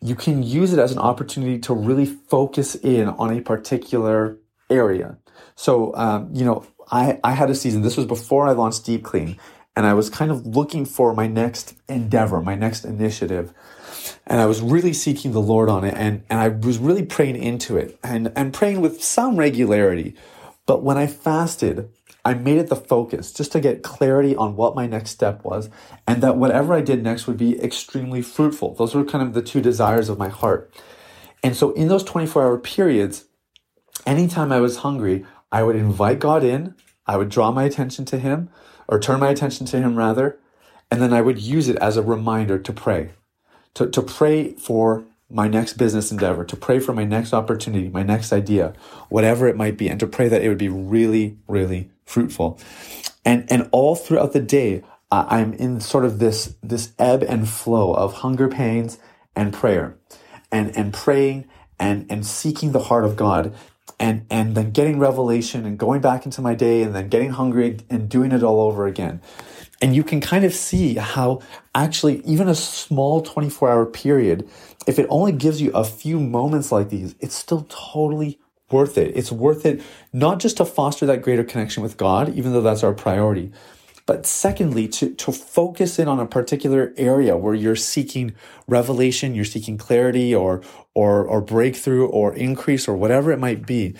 you 0.00 0.14
can 0.14 0.42
use 0.42 0.72
it 0.72 0.78
as 0.78 0.92
an 0.92 0.98
opportunity 0.98 1.58
to 1.58 1.74
really 1.74 2.06
focus 2.06 2.74
in 2.74 3.08
on 3.08 3.36
a 3.36 3.40
particular 3.40 4.36
area. 4.68 5.16
So, 5.54 5.94
um, 5.94 6.30
you 6.32 6.44
know, 6.44 6.66
I, 6.92 7.18
I 7.24 7.32
had 7.32 7.50
a 7.50 7.54
season, 7.54 7.80
this 7.80 7.96
was 7.96 8.04
before 8.04 8.46
I 8.46 8.52
launched 8.52 8.84
Deep 8.84 9.02
Clean, 9.02 9.38
and 9.74 9.86
I 9.86 9.94
was 9.94 10.10
kind 10.10 10.30
of 10.30 10.46
looking 10.46 10.84
for 10.84 11.14
my 11.14 11.26
next 11.26 11.74
endeavor, 11.88 12.42
my 12.42 12.54
next 12.54 12.84
initiative. 12.84 13.54
And 14.26 14.40
I 14.40 14.46
was 14.46 14.60
really 14.60 14.92
seeking 14.92 15.32
the 15.32 15.40
Lord 15.40 15.70
on 15.70 15.84
it, 15.84 15.94
and, 15.96 16.22
and 16.28 16.38
I 16.38 16.48
was 16.48 16.76
really 16.76 17.04
praying 17.04 17.42
into 17.42 17.78
it 17.78 17.98
and, 18.04 18.30
and 18.36 18.52
praying 18.52 18.82
with 18.82 19.02
some 19.02 19.36
regularity. 19.36 20.14
But 20.66 20.82
when 20.82 20.98
I 20.98 21.06
fasted, 21.06 21.88
I 22.24 22.34
made 22.34 22.58
it 22.58 22.68
the 22.68 22.76
focus 22.76 23.32
just 23.32 23.52
to 23.52 23.60
get 23.60 23.82
clarity 23.82 24.36
on 24.36 24.54
what 24.54 24.76
my 24.76 24.86
next 24.86 25.10
step 25.10 25.42
was, 25.44 25.70
and 26.06 26.22
that 26.22 26.36
whatever 26.36 26.74
I 26.74 26.82
did 26.82 27.02
next 27.02 27.26
would 27.26 27.38
be 27.38 27.58
extremely 27.60 28.20
fruitful. 28.20 28.74
Those 28.74 28.94
were 28.94 29.04
kind 29.04 29.26
of 29.26 29.32
the 29.32 29.42
two 29.42 29.62
desires 29.62 30.10
of 30.10 30.18
my 30.18 30.28
heart. 30.28 30.72
And 31.42 31.56
so 31.56 31.72
in 31.72 31.88
those 31.88 32.04
24 32.04 32.42
hour 32.42 32.58
periods, 32.58 33.24
anytime 34.06 34.52
I 34.52 34.60
was 34.60 34.78
hungry, 34.78 35.24
I 35.52 35.62
would 35.62 35.76
invite 35.76 36.18
God 36.18 36.42
in, 36.42 36.74
I 37.06 37.16
would 37.16 37.28
draw 37.28 37.52
my 37.52 37.64
attention 37.64 38.04
to 38.06 38.18
Him, 38.18 38.48
or 38.88 38.98
turn 38.98 39.20
my 39.20 39.28
attention 39.28 39.66
to 39.66 39.78
Him 39.78 39.96
rather, 39.96 40.38
and 40.90 41.00
then 41.00 41.12
I 41.12 41.20
would 41.20 41.38
use 41.38 41.68
it 41.68 41.76
as 41.76 41.96
a 41.96 42.02
reminder 42.02 42.58
to 42.58 42.72
pray, 42.72 43.10
to, 43.74 43.88
to 43.88 44.02
pray 44.02 44.52
for 44.54 45.04
my 45.30 45.48
next 45.48 45.74
business 45.74 46.10
endeavor, 46.10 46.44
to 46.44 46.56
pray 46.56 46.78
for 46.78 46.92
my 46.92 47.04
next 47.04 47.32
opportunity, 47.32 47.88
my 47.88 48.02
next 48.02 48.32
idea, 48.32 48.74
whatever 49.08 49.46
it 49.46 49.56
might 49.56 49.76
be, 49.76 49.88
and 49.88 50.00
to 50.00 50.06
pray 50.06 50.28
that 50.28 50.42
it 50.42 50.48
would 50.48 50.58
be 50.58 50.68
really, 50.68 51.38
really 51.48 51.90
fruitful. 52.04 52.58
And, 53.24 53.50
and 53.50 53.68
all 53.72 53.94
throughout 53.94 54.32
the 54.32 54.40
day, 54.40 54.82
uh, 55.10 55.26
I'm 55.28 55.52
in 55.54 55.80
sort 55.80 56.04
of 56.04 56.18
this, 56.18 56.56
this 56.62 56.92
ebb 56.98 57.22
and 57.22 57.48
flow 57.48 57.94
of 57.94 58.14
hunger 58.14 58.48
pains 58.48 58.98
and 59.36 59.52
prayer 59.52 59.96
and, 60.50 60.76
and 60.76 60.92
praying 60.92 61.46
and, 61.78 62.06
and 62.10 62.26
seeking 62.26 62.72
the 62.72 62.84
heart 62.84 63.04
of 63.04 63.16
God 63.16 63.54
and, 64.02 64.26
and 64.30 64.56
then 64.56 64.72
getting 64.72 64.98
revelation 64.98 65.64
and 65.64 65.78
going 65.78 66.00
back 66.00 66.26
into 66.26 66.42
my 66.42 66.56
day 66.56 66.82
and 66.82 66.92
then 66.92 67.08
getting 67.08 67.30
hungry 67.30 67.78
and 67.88 68.08
doing 68.08 68.32
it 68.32 68.42
all 68.42 68.60
over 68.60 68.86
again. 68.86 69.22
And 69.80 69.94
you 69.94 70.02
can 70.02 70.20
kind 70.20 70.44
of 70.44 70.52
see 70.52 70.96
how 70.96 71.40
actually 71.72 72.20
even 72.24 72.48
a 72.48 72.54
small 72.54 73.22
24 73.22 73.70
hour 73.70 73.86
period, 73.86 74.48
if 74.88 74.98
it 74.98 75.06
only 75.08 75.30
gives 75.30 75.62
you 75.62 75.70
a 75.70 75.84
few 75.84 76.18
moments 76.18 76.72
like 76.72 76.88
these, 76.88 77.14
it's 77.20 77.36
still 77.36 77.64
totally 77.68 78.40
worth 78.72 78.98
it. 78.98 79.16
It's 79.16 79.30
worth 79.30 79.64
it 79.64 79.80
not 80.12 80.40
just 80.40 80.56
to 80.56 80.64
foster 80.64 81.06
that 81.06 81.22
greater 81.22 81.44
connection 81.44 81.80
with 81.82 81.96
God, 81.96 82.34
even 82.34 82.52
though 82.52 82.60
that's 82.60 82.82
our 82.82 82.94
priority, 82.94 83.52
but 84.06 84.26
secondly, 84.26 84.88
to, 84.88 85.14
to 85.14 85.32
focus 85.32 85.98
in 85.98 86.08
on 86.08 86.18
a 86.18 86.26
particular 86.26 86.92
area 86.96 87.36
where 87.36 87.54
you're 87.54 87.76
seeking 87.76 88.34
revelation, 88.66 89.34
you're 89.34 89.44
seeking 89.44 89.78
clarity 89.78 90.34
or, 90.34 90.62
or, 90.94 91.24
or 91.24 91.40
breakthrough 91.40 92.06
or 92.06 92.34
increase 92.34 92.88
or 92.88 92.96
whatever 92.96 93.32
it 93.32 93.38
might 93.38 93.66
be 93.66 93.94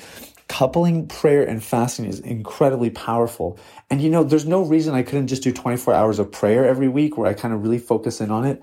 coupling 0.53 1.09
prayer 1.09 1.43
and 1.43 1.65
fasting 1.65 2.05
is 2.05 2.21
incredibly 2.21 2.91
powerful. 2.91 3.59
And 3.89 4.03
you 4.03 4.11
know, 4.11 4.23
there's 4.23 4.45
no 4.45 4.63
reason 4.63 4.95
I 4.95 5.03
couldn't 5.03 5.29
just 5.29 5.43
do 5.43 5.51
24 5.51 5.95
hours 5.95 6.19
of 6.19 6.31
prayer 6.31 6.67
every 6.67 6.89
week 6.89 7.17
where 7.17 7.27
I 7.27 7.33
kind 7.33 7.55
of 7.55 7.63
really 7.63 7.79
focus 7.79 8.21
in 8.21 8.31
on 8.31 8.45
it. 8.45 8.63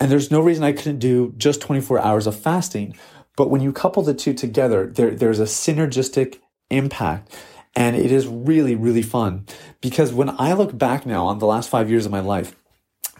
And 0.00 0.12
there's 0.12 0.30
no 0.30 0.40
reason 0.40 0.62
I 0.62 0.70
couldn't 0.70 1.00
do 1.00 1.34
just 1.36 1.60
24 1.60 1.98
hours 1.98 2.28
of 2.28 2.38
fasting. 2.38 2.96
But 3.36 3.50
when 3.50 3.62
you 3.62 3.72
couple 3.72 4.04
the 4.04 4.14
two 4.14 4.32
together, 4.32 4.86
there, 4.86 5.10
there's 5.10 5.40
a 5.40 5.44
synergistic 5.44 6.38
impact. 6.70 7.36
And 7.74 7.96
it 7.96 8.10
is 8.10 8.26
really, 8.26 8.74
really 8.74 9.02
fun 9.02 9.46
because 9.80 10.12
when 10.12 10.30
I 10.38 10.52
look 10.54 10.76
back 10.76 11.06
now 11.06 11.26
on 11.26 11.38
the 11.38 11.46
last 11.46 11.68
five 11.68 11.90
years 11.90 12.06
of 12.06 12.12
my 12.12 12.20
life, 12.20 12.56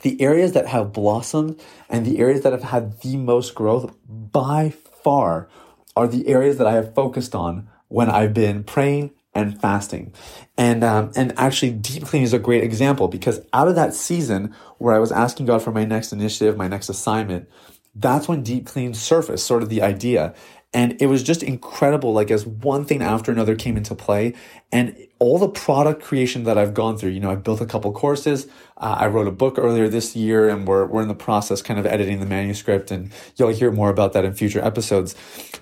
the 0.03 0.21
areas 0.21 0.53
that 0.53 0.67
have 0.67 0.93
blossomed 0.93 1.61
and 1.89 2.05
the 2.05 2.19
areas 2.19 2.43
that 2.43 2.53
have 2.53 2.65
had 2.65 3.01
the 3.01 3.17
most 3.17 3.55
growth 3.55 3.95
by 4.07 4.71
far 4.71 5.49
are 5.97 6.07
the 6.07 6.29
areas 6.29 6.59
that 6.59 6.67
I 6.67 6.75
have 6.75 6.95
focused 6.95 7.35
on 7.35 7.69
when 7.89 8.09
I've 8.09 8.35
been 8.35 8.63
praying 8.65 9.13
and 9.35 9.61
fasting. 9.61 10.13
And 10.57 10.83
um, 10.83 11.13
and 11.17 11.33
actually, 11.37 11.73
deep 11.73 12.05
cleaning 12.05 12.25
is 12.25 12.33
a 12.33 12.39
great 12.39 12.65
example 12.65 13.09
because 13.09 13.41
out 13.53 13.69
of 13.69 13.75
that 13.77 13.95
season 13.95 14.55
where 14.79 14.95
I 14.95 14.99
was 14.99 15.13
asking 15.13 15.47
God 15.47 15.63
for 15.63 15.73
my 15.73 15.85
next 15.85 16.13
initiative, 16.13 16.57
my 16.57 16.69
next 16.69 16.89
assignment, 16.89 17.49
that's 17.95 18.29
when 18.29 18.43
deep 18.43 18.67
clean 18.67 18.95
surfaced, 18.95 19.47
sort 19.47 19.63
of 19.63 19.69
the 19.69 19.83
idea. 19.83 20.35
And 20.75 21.01
it 21.01 21.07
was 21.07 21.23
just 21.23 21.43
incredible, 21.43 22.13
like 22.13 22.31
as 22.31 22.47
one 22.47 22.85
thing 22.85 23.01
after 23.03 23.33
another 23.33 23.57
came 23.57 23.79
into 23.79 23.95
play. 23.95 24.35
And 24.71 24.95
all 25.19 25.39
the 25.39 25.49
product 25.49 26.03
creation 26.03 26.45
that 26.45 26.59
I've 26.59 26.75
gone 26.75 26.99
through, 26.99 27.11
you 27.11 27.21
know, 27.21 27.31
I've 27.31 27.43
built 27.43 27.63
a 27.63 27.67
couple 27.67 27.91
courses. 27.93 28.47
Uh, 28.77 28.97
I 28.99 29.07
wrote 29.07 29.27
a 29.27 29.33
book 29.33 29.59
earlier 29.59 29.89
this 29.89 30.15
year 30.15 30.47
and 30.49 30.69
we're, 30.69 30.85
we're 30.85 31.01
in 31.01 31.09
the 31.09 31.15
process 31.15 31.63
kind 31.63 31.81
of 31.81 31.87
editing 31.87 32.21
the 32.21 32.27
manuscript 32.27 32.91
and 32.91 33.11
you'll 33.37 33.49
hear 33.49 33.71
more 33.73 33.89
about 33.89 34.13
that 34.13 34.27
in 34.27 34.35
future 34.35 34.63
episodes. 34.63 35.15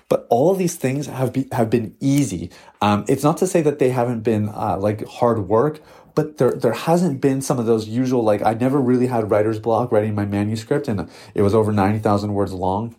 But 0.09 0.27
all 0.29 0.51
of 0.51 0.57
these 0.57 0.75
things 0.75 1.07
have, 1.07 1.31
be, 1.31 1.47
have 1.53 1.69
been 1.69 1.95
easy. 2.01 2.51
Um, 2.81 3.05
it's 3.07 3.23
not 3.23 3.37
to 3.37 3.47
say 3.47 3.61
that 3.61 3.79
they 3.79 3.91
haven't 3.91 4.21
been, 4.21 4.49
uh, 4.49 4.77
like 4.77 5.07
hard 5.07 5.47
work, 5.47 5.79
but 6.15 6.37
there 6.37 6.53
there 6.53 6.73
hasn't 6.73 7.21
been 7.21 7.41
some 7.41 7.59
of 7.59 7.67
those 7.67 7.87
usual 7.87 8.23
like 8.23 8.41
I 8.43 8.55
never 8.55 8.81
really 8.81 9.05
had 9.05 9.29
writer's 9.29 9.59
block 9.59 9.91
writing 9.91 10.15
my 10.15 10.25
manuscript 10.25 10.87
and 10.87 11.07
it 11.35 11.43
was 11.43 11.53
over 11.53 11.71
90,000 11.71 12.33
words 12.33 12.53
long. 12.53 12.95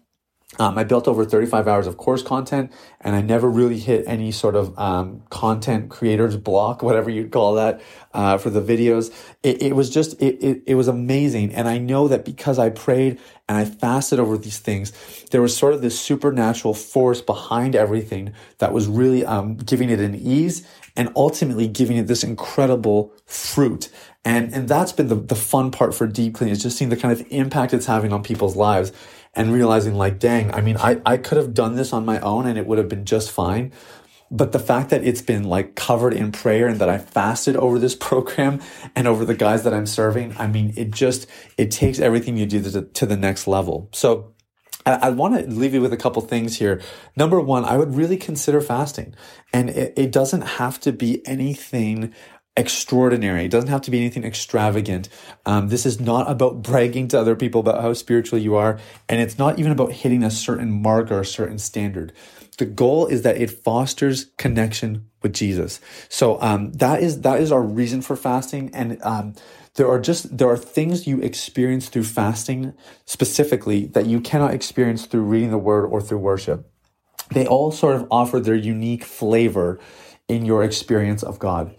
Um, 0.59 0.79
I 0.79 0.85
built 0.85 1.07
over 1.07 1.27
35 1.27 1.69
hours 1.69 1.87
of 1.87 1.99
course 1.99 2.23
content 2.23 2.73
and 3.03 3.15
I 3.15 3.21
never 3.21 3.51
really 3.51 3.79
hit 3.79 4.05
any 4.07 4.33
sort 4.33 4.57
of 4.57 4.77
um, 4.79 5.23
content 5.29 5.91
creators 5.91 6.37
block, 6.39 6.83
whatever 6.83 7.11
you'd 7.11 7.31
call 7.31 7.55
that, 7.55 7.83
uh, 8.15 8.39
for 8.39 8.49
the 8.49 8.63
videos. 8.63 9.13
It, 9.43 9.61
it 9.61 9.77
was 9.77 9.91
just, 9.91 10.21
it, 10.23 10.43
it, 10.43 10.63
it, 10.67 10.75
was 10.75 10.89
amazing. 10.89 11.55
And 11.55 11.69
I 11.69 11.77
know 11.77 12.09
that 12.09 12.25
because 12.25 12.59
I 12.59 12.71
prayed 12.71 13.21
and 13.47 13.59
I 13.59 13.67
fasted 13.67 14.19
over 14.19 14.39
these 14.39 14.59
things, 14.59 14.93
there 15.31 15.43
was 15.43 15.55
sort 15.55 15.75
of 15.75 15.83
this 15.83 16.01
supernatural 16.01 16.73
force 16.73 17.21
behind 17.21 17.77
everything 17.77 18.33
that 18.57 18.73
was 18.73 18.87
really 18.87 19.27
um, 19.27 19.57
giving 19.57 19.91
it 19.91 20.01
an 20.01 20.15
ease 20.15 20.67
and 20.97 21.13
ultimately 21.15 21.69
giving 21.69 21.99
it 21.99 22.07
this 22.07 22.25
incredible 22.25 23.13
fruit. 23.27 23.91
And, 24.25 24.53
and 24.53 24.69
that's 24.69 24.93
been 24.93 25.09
the, 25.09 25.15
the 25.15 25.35
fun 25.35 25.71
part 25.71 25.95
for 25.95 26.07
Deep 26.07 26.35
Clean 26.35 26.51
is 26.51 26.63
just 26.63 26.77
seeing 26.77 26.91
the 26.91 26.97
kind 26.97 27.19
of 27.19 27.27
impact 27.31 27.73
it's 27.73 27.87
having 27.87 28.13
on 28.13 28.23
people's 28.23 28.57
lives 28.57 28.93
and 29.35 29.53
realizing 29.53 29.95
like, 29.95 30.19
dang, 30.19 30.53
I 30.53 30.61
mean, 30.61 30.77
I, 30.77 31.01
I 31.07 31.17
could 31.17 31.39
have 31.39 31.55
done 31.55 31.77
this 31.77 31.93
on 31.93 32.05
my 32.05 32.19
own 32.21 32.47
and 32.47 32.59
it 32.59 32.67
would 32.67 32.79
have 32.79 32.89
been 32.89 33.05
just 33.05 33.31
fine. 33.31 33.73
But 34.31 34.53
the 34.53 34.59
fact 34.59 34.91
that 34.91 35.05
it's 35.05 35.23
been 35.23 35.45
like 35.45 35.75
covered 35.75 36.13
in 36.13 36.33
prayer 36.33 36.67
and 36.67 36.81
that 36.81 36.89
I 36.89 36.99
fasted 36.99 37.57
over 37.57 37.79
this 37.79 37.95
program 38.01 38.61
and 38.95 39.07
over 39.07 39.25
the 39.25 39.35
guys 39.35 39.65
that 39.65 39.73
I'm 39.73 39.87
serving, 39.87 40.37
I 40.39 40.47
mean, 40.47 40.75
it 40.77 40.91
just, 40.91 41.27
it 41.57 41.71
takes 41.71 41.99
everything 41.99 42.37
you 42.37 42.47
do 42.47 42.61
to, 42.63 42.83
to 42.83 43.07
the 43.07 43.17
next 43.17 43.47
level. 43.47 43.89
So 43.93 44.35
I, 44.85 45.11
want 45.11 45.35
to 45.35 45.51
leave 45.51 45.75
you 45.75 45.81
with 45.83 45.93
a 45.93 45.99
couple 45.99 46.23
things 46.23 46.57
here. 46.57 46.81
Number 47.17 47.41
one, 47.41 47.65
I 47.65 47.77
would 47.77 47.95
really 47.95 48.17
consider 48.17 48.61
fasting 48.61 49.15
and 49.53 49.71
it, 49.71 49.93
it 49.97 50.13
doesn't 50.13 50.43
have 50.43 50.81
to 50.81 50.93
be 50.93 51.27
anything 51.27 52.15
extraordinary. 52.59 53.45
It 53.45 53.51
doesn't 53.51 53.71
have 53.71 53.83
to 53.83 53.91
be 53.91 53.99
anything 53.99 54.25
extravagant. 54.25 55.09
Um, 55.47 55.69
this 55.69 55.87
is 55.87 56.01
not 56.01 56.29
about 56.29 56.61
bragging 56.61 57.07
to 57.09 57.21
other 57.21 57.37
people 57.37 57.61
about 57.61 57.81
how 57.81 57.93
spiritual 57.93 58.39
you 58.41 58.57
are. 58.57 58.79
And 59.09 59.21
it's 59.21 59.39
not 59.39 59.59
even 59.59 59.71
about 59.71 59.93
hitting 59.93 60.25
a 60.25 60.31
certain 60.31 60.71
mark 60.71 61.11
or 61.11 61.21
a 61.21 61.25
certain 61.25 61.59
standard. 61.59 62.13
The 62.59 62.67
goal 62.67 63.07
is 63.07 63.23
that 63.23 63.41
it 63.41 63.51
fosters 63.51 64.27
connection 64.37 65.09
with 65.23 65.33
Jesus. 65.33 65.81
So 66.09 66.41
um, 66.43 66.73
that 66.73 67.01
is 67.01 67.21
that 67.21 67.41
is 67.41 67.53
our 67.53 67.63
reason 67.63 68.03
for 68.03 68.17
fasting. 68.17 68.71
And 68.75 68.99
um, 69.03 69.35
there 69.77 69.89
are 69.89 70.01
just 70.01 70.37
there 70.37 70.49
are 70.49 70.57
things 70.57 71.07
you 71.07 71.21
experience 71.21 71.89
through 71.89 72.05
fasting 72.05 72.75
specifically 73.05 73.87
that 73.87 74.07
you 74.07 74.21
cannot 74.21 74.53
experience 74.53 75.07
through 75.07 75.23
reading 75.23 75.53
the 75.53 75.59
word 75.59 75.87
or 75.87 76.01
through 76.01 76.19
worship. 76.19 76.69
They 77.31 77.47
all 77.47 77.71
sort 77.71 77.95
of 77.95 78.09
offer 78.11 78.41
their 78.41 78.57
unique 78.57 79.05
flavor 79.05 79.79
in 80.27 80.45
your 80.45 80.65
experience 80.65 81.23
of 81.23 81.39
God. 81.39 81.75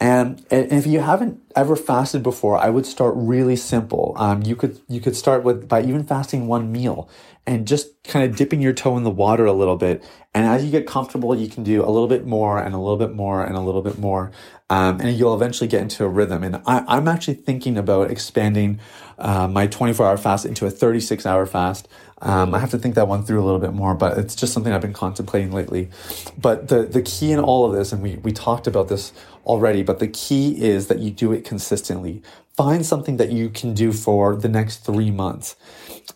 And, 0.00 0.44
and 0.50 0.72
if 0.72 0.86
you 0.86 1.00
haven't 1.00 1.42
ever 1.54 1.76
fasted 1.76 2.22
before, 2.22 2.56
I 2.56 2.70
would 2.70 2.86
start 2.86 3.12
really 3.16 3.56
simple. 3.56 4.14
Um, 4.16 4.42
you 4.42 4.56
could 4.56 4.80
you 4.88 4.98
could 4.98 5.14
start 5.14 5.44
with 5.44 5.68
by 5.68 5.82
even 5.82 6.04
fasting 6.04 6.46
one 6.46 6.72
meal 6.72 7.10
and 7.46 7.66
just 7.66 8.02
kind 8.04 8.24
of 8.24 8.36
dipping 8.36 8.62
your 8.62 8.72
toe 8.72 8.96
in 8.96 9.02
the 9.02 9.10
water 9.10 9.44
a 9.44 9.52
little 9.52 9.76
bit. 9.76 10.02
And 10.32 10.46
as 10.46 10.64
you 10.64 10.70
get 10.70 10.86
comfortable, 10.86 11.36
you 11.36 11.48
can 11.48 11.64
do 11.64 11.84
a 11.84 11.90
little 11.90 12.06
bit 12.06 12.24
more 12.24 12.58
and 12.58 12.74
a 12.74 12.78
little 12.78 12.96
bit 12.96 13.14
more 13.14 13.44
and 13.44 13.56
a 13.56 13.60
little 13.60 13.82
bit 13.82 13.98
more, 13.98 14.30
um, 14.70 15.00
and 15.00 15.18
you'll 15.18 15.34
eventually 15.34 15.68
get 15.68 15.82
into 15.82 16.04
a 16.04 16.08
rhythm. 16.08 16.44
And 16.44 16.62
I, 16.66 16.96
am 16.96 17.08
actually 17.08 17.34
thinking 17.34 17.76
about 17.76 18.10
expanding 18.10 18.80
uh, 19.18 19.48
my 19.48 19.66
24 19.66 20.06
hour 20.06 20.16
fast 20.16 20.46
into 20.46 20.64
a 20.64 20.70
36 20.70 21.26
hour 21.26 21.44
fast. 21.44 21.88
Um, 22.22 22.54
I 22.54 22.58
have 22.58 22.70
to 22.70 22.78
think 22.78 22.94
that 22.96 23.08
one 23.08 23.24
through 23.24 23.42
a 23.42 23.44
little 23.44 23.60
bit 23.60 23.72
more, 23.72 23.94
but 23.94 24.18
it's 24.18 24.34
just 24.34 24.52
something 24.52 24.72
I've 24.72 24.80
been 24.80 24.92
contemplating 24.92 25.52
lately. 25.52 25.88
But 26.36 26.68
the, 26.68 26.82
the 26.82 27.02
key 27.02 27.32
in 27.32 27.40
all 27.40 27.64
of 27.64 27.72
this, 27.72 27.92
and 27.92 28.02
we, 28.02 28.16
we 28.16 28.32
talked 28.32 28.66
about 28.66 28.88
this 28.88 29.12
already, 29.46 29.82
but 29.82 29.98
the 29.98 30.08
key 30.08 30.62
is 30.62 30.88
that 30.88 30.98
you 30.98 31.10
do 31.10 31.32
it 31.32 31.44
consistently. 31.44 32.22
Find 32.56 32.84
something 32.84 33.16
that 33.16 33.32
you 33.32 33.48
can 33.48 33.72
do 33.72 33.90
for 33.92 34.36
the 34.36 34.48
next 34.48 34.84
three 34.84 35.10
months. 35.10 35.56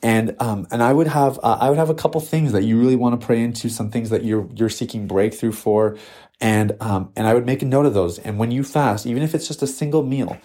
And, 0.03 0.37
um, 0.41 0.67
and 0.71 0.83
I 0.83 0.93
would 0.93 1.07
have, 1.07 1.39
uh, 1.43 1.57
I 1.61 1.71
would 1.71 1.79
have 1.79 1.89
a 1.89 1.95
couple 1.95 2.21
things 2.21 2.53
that 2.53 2.65
you 2.65 2.79
really 2.79 2.97
want 2.97 3.19
to 3.19 3.27
pray 3.27 3.41
into, 3.41 3.71
some 3.71 3.91
things 3.91 4.11
that 4.11 4.25
you're, 4.25 4.47
you're 4.55 4.69
seeking 4.69 5.07
breakthrough 5.07 5.53
for. 5.53 5.97
And, 6.41 6.77
um, 6.81 7.13
and 7.17 7.27
I 7.27 7.33
would 7.33 7.47
make 7.47 7.63
a 7.63 7.65
note 7.65 7.87
of 7.87 7.95
those. 7.95 8.19
And 8.19 8.39
when 8.39 8.51
you 8.51 8.63
fast, 8.63 9.07
even 9.07 9.23
if 9.23 9.35
it's 9.35 9.47
just 9.47 9.63
a 9.63 9.67
single 9.67 10.03
meal, 10.03 10.37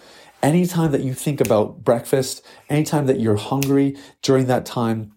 anytime 0.41 0.91
that 0.91 1.01
you 1.01 1.13
think 1.13 1.41
about 1.41 1.83
breakfast, 1.83 2.45
anytime 2.69 3.07
that 3.07 3.19
you're 3.19 3.35
hungry 3.35 3.97
during 4.21 4.45
that 4.47 4.65
time, 4.65 5.11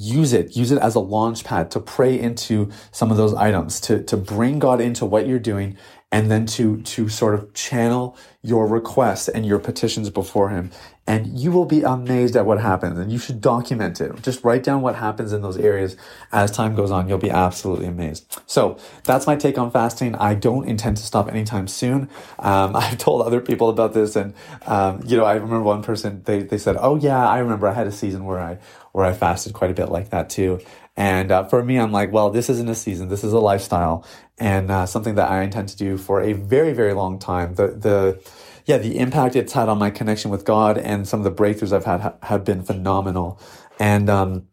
use 0.00 0.32
it 0.32 0.56
use 0.56 0.72
it 0.72 0.78
as 0.78 0.94
a 0.94 1.00
launch 1.00 1.44
pad 1.44 1.70
to 1.70 1.78
pray 1.78 2.18
into 2.18 2.70
some 2.90 3.10
of 3.10 3.18
those 3.18 3.34
items 3.34 3.78
to 3.80 4.02
to 4.04 4.16
bring 4.16 4.58
god 4.58 4.80
into 4.80 5.04
what 5.04 5.26
you're 5.26 5.38
doing 5.38 5.76
and 6.12 6.30
then 6.30 6.46
to 6.46 6.80
to 6.82 7.08
sort 7.08 7.34
of 7.34 7.52
channel 7.54 8.16
your 8.42 8.66
requests 8.66 9.28
and 9.28 9.44
your 9.44 9.58
petitions 9.58 10.08
before 10.10 10.48
him. 10.48 10.70
And 11.06 11.38
you 11.38 11.50
will 11.50 11.64
be 11.64 11.82
amazed 11.82 12.36
at 12.36 12.46
what 12.46 12.60
happens 12.60 12.96
and 12.98 13.10
you 13.10 13.18
should 13.18 13.40
document 13.40 14.00
it. 14.00 14.22
Just 14.22 14.44
write 14.44 14.62
down 14.62 14.80
what 14.80 14.94
happens 14.94 15.32
in 15.32 15.42
those 15.42 15.56
areas 15.56 15.96
as 16.30 16.52
time 16.52 16.76
goes 16.76 16.92
on. 16.92 17.08
You'll 17.08 17.18
be 17.18 17.30
absolutely 17.30 17.86
amazed. 17.86 18.40
So 18.46 18.78
that's 19.04 19.26
my 19.26 19.34
take 19.34 19.58
on 19.58 19.72
fasting. 19.72 20.14
I 20.14 20.34
don't 20.34 20.68
intend 20.68 20.98
to 20.98 21.02
stop 21.02 21.28
anytime 21.28 21.68
soon. 21.68 22.08
Um, 22.38 22.76
i've 22.80 22.98
told 22.98 23.22
other 23.22 23.40
people 23.40 23.68
about 23.68 23.92
this 23.92 24.16
and 24.16 24.34
um, 24.66 25.02
you 25.04 25.16
know 25.16 25.24
i 25.24 25.34
remember 25.34 25.62
one 25.62 25.82
person 25.82 26.22
they, 26.24 26.42
they 26.42 26.58
said 26.58 26.76
oh 26.78 26.96
yeah 26.96 27.28
i 27.28 27.38
remember. 27.38 27.66
I 27.68 27.74
had 27.74 27.86
a 27.86 27.92
season 27.92 28.24
where 28.24 28.38
i 28.38 28.58
where 28.92 29.04
i 29.04 29.12
fasted 29.12 29.52
quite 29.52 29.70
a 29.70 29.74
bit 29.74 29.88
like 29.88 30.10
that 30.10 30.30
too 30.30 30.60
and 31.00 31.32
uh, 31.32 31.44
for 31.44 31.64
me, 31.64 31.78
I'm 31.78 31.92
like, 31.92 32.12
well, 32.12 32.28
this 32.28 32.50
isn't 32.50 32.68
a 32.68 32.74
season. 32.74 33.08
This 33.08 33.24
is 33.24 33.32
a 33.32 33.38
lifestyle 33.38 34.04
and 34.38 34.70
uh, 34.70 34.84
something 34.84 35.14
that 35.14 35.30
I 35.30 35.42
intend 35.42 35.70
to 35.70 35.76
do 35.78 35.96
for 35.96 36.20
a 36.20 36.34
very, 36.34 36.74
very 36.74 36.92
long 36.92 37.18
time. 37.18 37.54
The, 37.54 37.68
the, 37.68 38.32
yeah, 38.66 38.76
the 38.76 38.98
impact 38.98 39.34
it's 39.34 39.54
had 39.54 39.70
on 39.70 39.78
my 39.78 39.90
connection 39.90 40.30
with 40.30 40.44
God 40.44 40.76
and 40.76 41.08
some 41.08 41.20
of 41.20 41.24
the 41.24 41.32
breakthroughs 41.32 41.72
I've 41.72 41.86
had 41.86 42.14
have 42.24 42.44
been 42.44 42.62
phenomenal. 42.62 43.40
And, 43.78 44.10
um, 44.10 44.46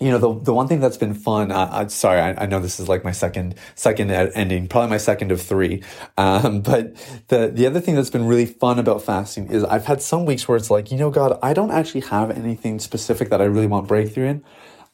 you 0.00 0.10
know 0.10 0.18
the 0.18 0.44
the 0.44 0.54
one 0.54 0.66
thing 0.66 0.80
that's 0.80 0.96
been 0.96 1.14
fun. 1.14 1.52
Uh, 1.52 1.68
I'm 1.70 1.88
sorry, 1.88 2.20
I, 2.20 2.42
I, 2.42 2.46
know 2.46 2.58
this 2.58 2.80
is 2.80 2.88
like 2.88 3.04
my 3.04 3.12
second 3.12 3.54
second 3.76 4.10
ending, 4.10 4.66
probably 4.66 4.90
my 4.90 4.96
second 4.96 5.30
of 5.30 5.40
three. 5.40 5.82
Um, 6.16 6.60
but 6.62 6.94
the 7.28 7.48
the 7.48 7.66
other 7.66 7.80
thing 7.80 7.94
that's 7.94 8.10
been 8.10 8.26
really 8.26 8.46
fun 8.46 8.78
about 8.78 9.02
fasting 9.02 9.48
is 9.50 9.62
I've 9.64 9.86
had 9.86 10.02
some 10.02 10.24
weeks 10.24 10.48
where 10.48 10.56
it's 10.56 10.70
like, 10.70 10.90
you 10.90 10.98
know, 10.98 11.10
God, 11.10 11.38
I 11.42 11.52
don't 11.52 11.70
actually 11.70 12.02
have 12.02 12.30
anything 12.30 12.80
specific 12.80 13.30
that 13.30 13.40
I 13.40 13.44
really 13.44 13.68
want 13.68 13.86
breakthrough 13.86 14.26
in. 14.26 14.44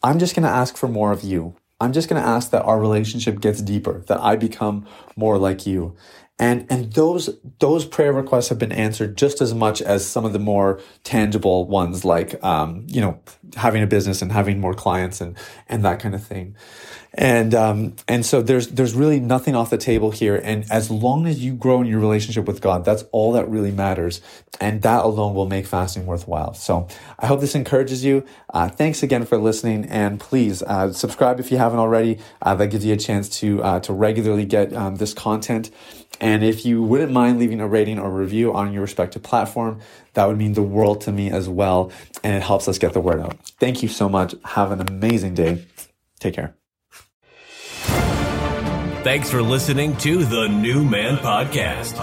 I'm 0.02 0.18
just 0.18 0.34
going 0.34 0.44
to 0.44 0.48
ask 0.48 0.76
for 0.76 0.88
more 0.88 1.10
of 1.10 1.22
you. 1.22 1.56
I'm 1.80 1.92
just 1.92 2.08
going 2.08 2.20
to 2.20 2.28
ask 2.28 2.50
that 2.50 2.62
our 2.62 2.78
relationship 2.78 3.40
gets 3.40 3.62
deeper, 3.62 4.04
that 4.08 4.20
I 4.20 4.36
become 4.36 4.86
more 5.16 5.38
like 5.38 5.66
you. 5.66 5.96
And, 6.38 6.66
and 6.70 6.92
those, 6.92 7.30
those 7.58 7.84
prayer 7.84 8.12
requests 8.12 8.48
have 8.50 8.58
been 8.58 8.70
answered 8.70 9.16
just 9.16 9.40
as 9.40 9.54
much 9.54 9.82
as 9.82 10.06
some 10.06 10.24
of 10.24 10.32
the 10.32 10.38
more 10.38 10.80
tangible 11.02 11.66
ones, 11.66 12.04
like, 12.04 12.42
um, 12.44 12.84
you 12.86 13.00
know, 13.00 13.18
having 13.56 13.82
a 13.82 13.88
business 13.88 14.22
and 14.22 14.30
having 14.30 14.60
more 14.60 14.74
clients 14.74 15.20
and, 15.20 15.36
and 15.68 15.84
that 15.84 15.98
kind 15.98 16.14
of 16.14 16.22
thing. 16.22 16.54
And, 17.14 17.54
um, 17.54 17.96
and 18.06 18.24
so 18.24 18.42
there's, 18.42 18.68
there's 18.68 18.94
really 18.94 19.18
nothing 19.18 19.56
off 19.56 19.70
the 19.70 19.78
table 19.78 20.12
here. 20.12 20.36
And 20.36 20.64
as 20.70 20.90
long 20.90 21.26
as 21.26 21.42
you 21.42 21.54
grow 21.54 21.80
in 21.80 21.88
your 21.88 21.98
relationship 21.98 22.46
with 22.46 22.60
God, 22.60 22.84
that's 22.84 23.02
all 23.10 23.32
that 23.32 23.48
really 23.48 23.72
matters. 23.72 24.20
And 24.60 24.82
that 24.82 25.04
alone 25.04 25.34
will 25.34 25.46
make 25.48 25.66
fasting 25.66 26.06
worthwhile. 26.06 26.54
So 26.54 26.86
I 27.18 27.26
hope 27.26 27.40
this 27.40 27.56
encourages 27.56 28.04
you. 28.04 28.24
Uh, 28.52 28.68
thanks 28.68 29.02
again 29.02 29.24
for 29.24 29.38
listening. 29.38 29.86
And 29.86 30.20
please, 30.20 30.62
uh, 30.62 30.92
subscribe 30.92 31.40
if 31.40 31.50
you 31.50 31.56
haven't 31.56 31.80
already. 31.80 32.18
Uh, 32.40 32.54
that 32.56 32.68
gives 32.68 32.84
you 32.84 32.92
a 32.92 32.98
chance 32.98 33.28
to, 33.40 33.62
uh, 33.64 33.80
to 33.80 33.92
regularly 33.92 34.44
get, 34.44 34.72
um, 34.72 34.96
this 34.96 35.14
content. 35.14 35.70
And 36.20 36.42
if 36.42 36.66
you 36.66 36.82
wouldn't 36.82 37.12
mind 37.12 37.38
leaving 37.38 37.60
a 37.60 37.68
rating 37.68 37.98
or 37.98 38.10
review 38.10 38.52
on 38.52 38.72
your 38.72 38.82
respective 38.82 39.22
platform, 39.22 39.80
that 40.14 40.26
would 40.26 40.36
mean 40.36 40.54
the 40.54 40.62
world 40.62 41.00
to 41.02 41.12
me 41.12 41.30
as 41.30 41.48
well. 41.48 41.92
And 42.24 42.34
it 42.34 42.42
helps 42.42 42.66
us 42.68 42.78
get 42.78 42.92
the 42.92 43.00
word 43.00 43.20
out. 43.20 43.36
Thank 43.60 43.82
you 43.82 43.88
so 43.88 44.08
much. 44.08 44.34
Have 44.44 44.72
an 44.72 44.80
amazing 44.80 45.34
day. 45.34 45.64
Take 46.18 46.34
care. 46.34 46.54
Thanks 49.04 49.30
for 49.30 49.40
listening 49.40 49.96
to 49.98 50.24
the 50.24 50.48
New 50.48 50.84
Man 50.84 51.16
Podcast. 51.18 51.94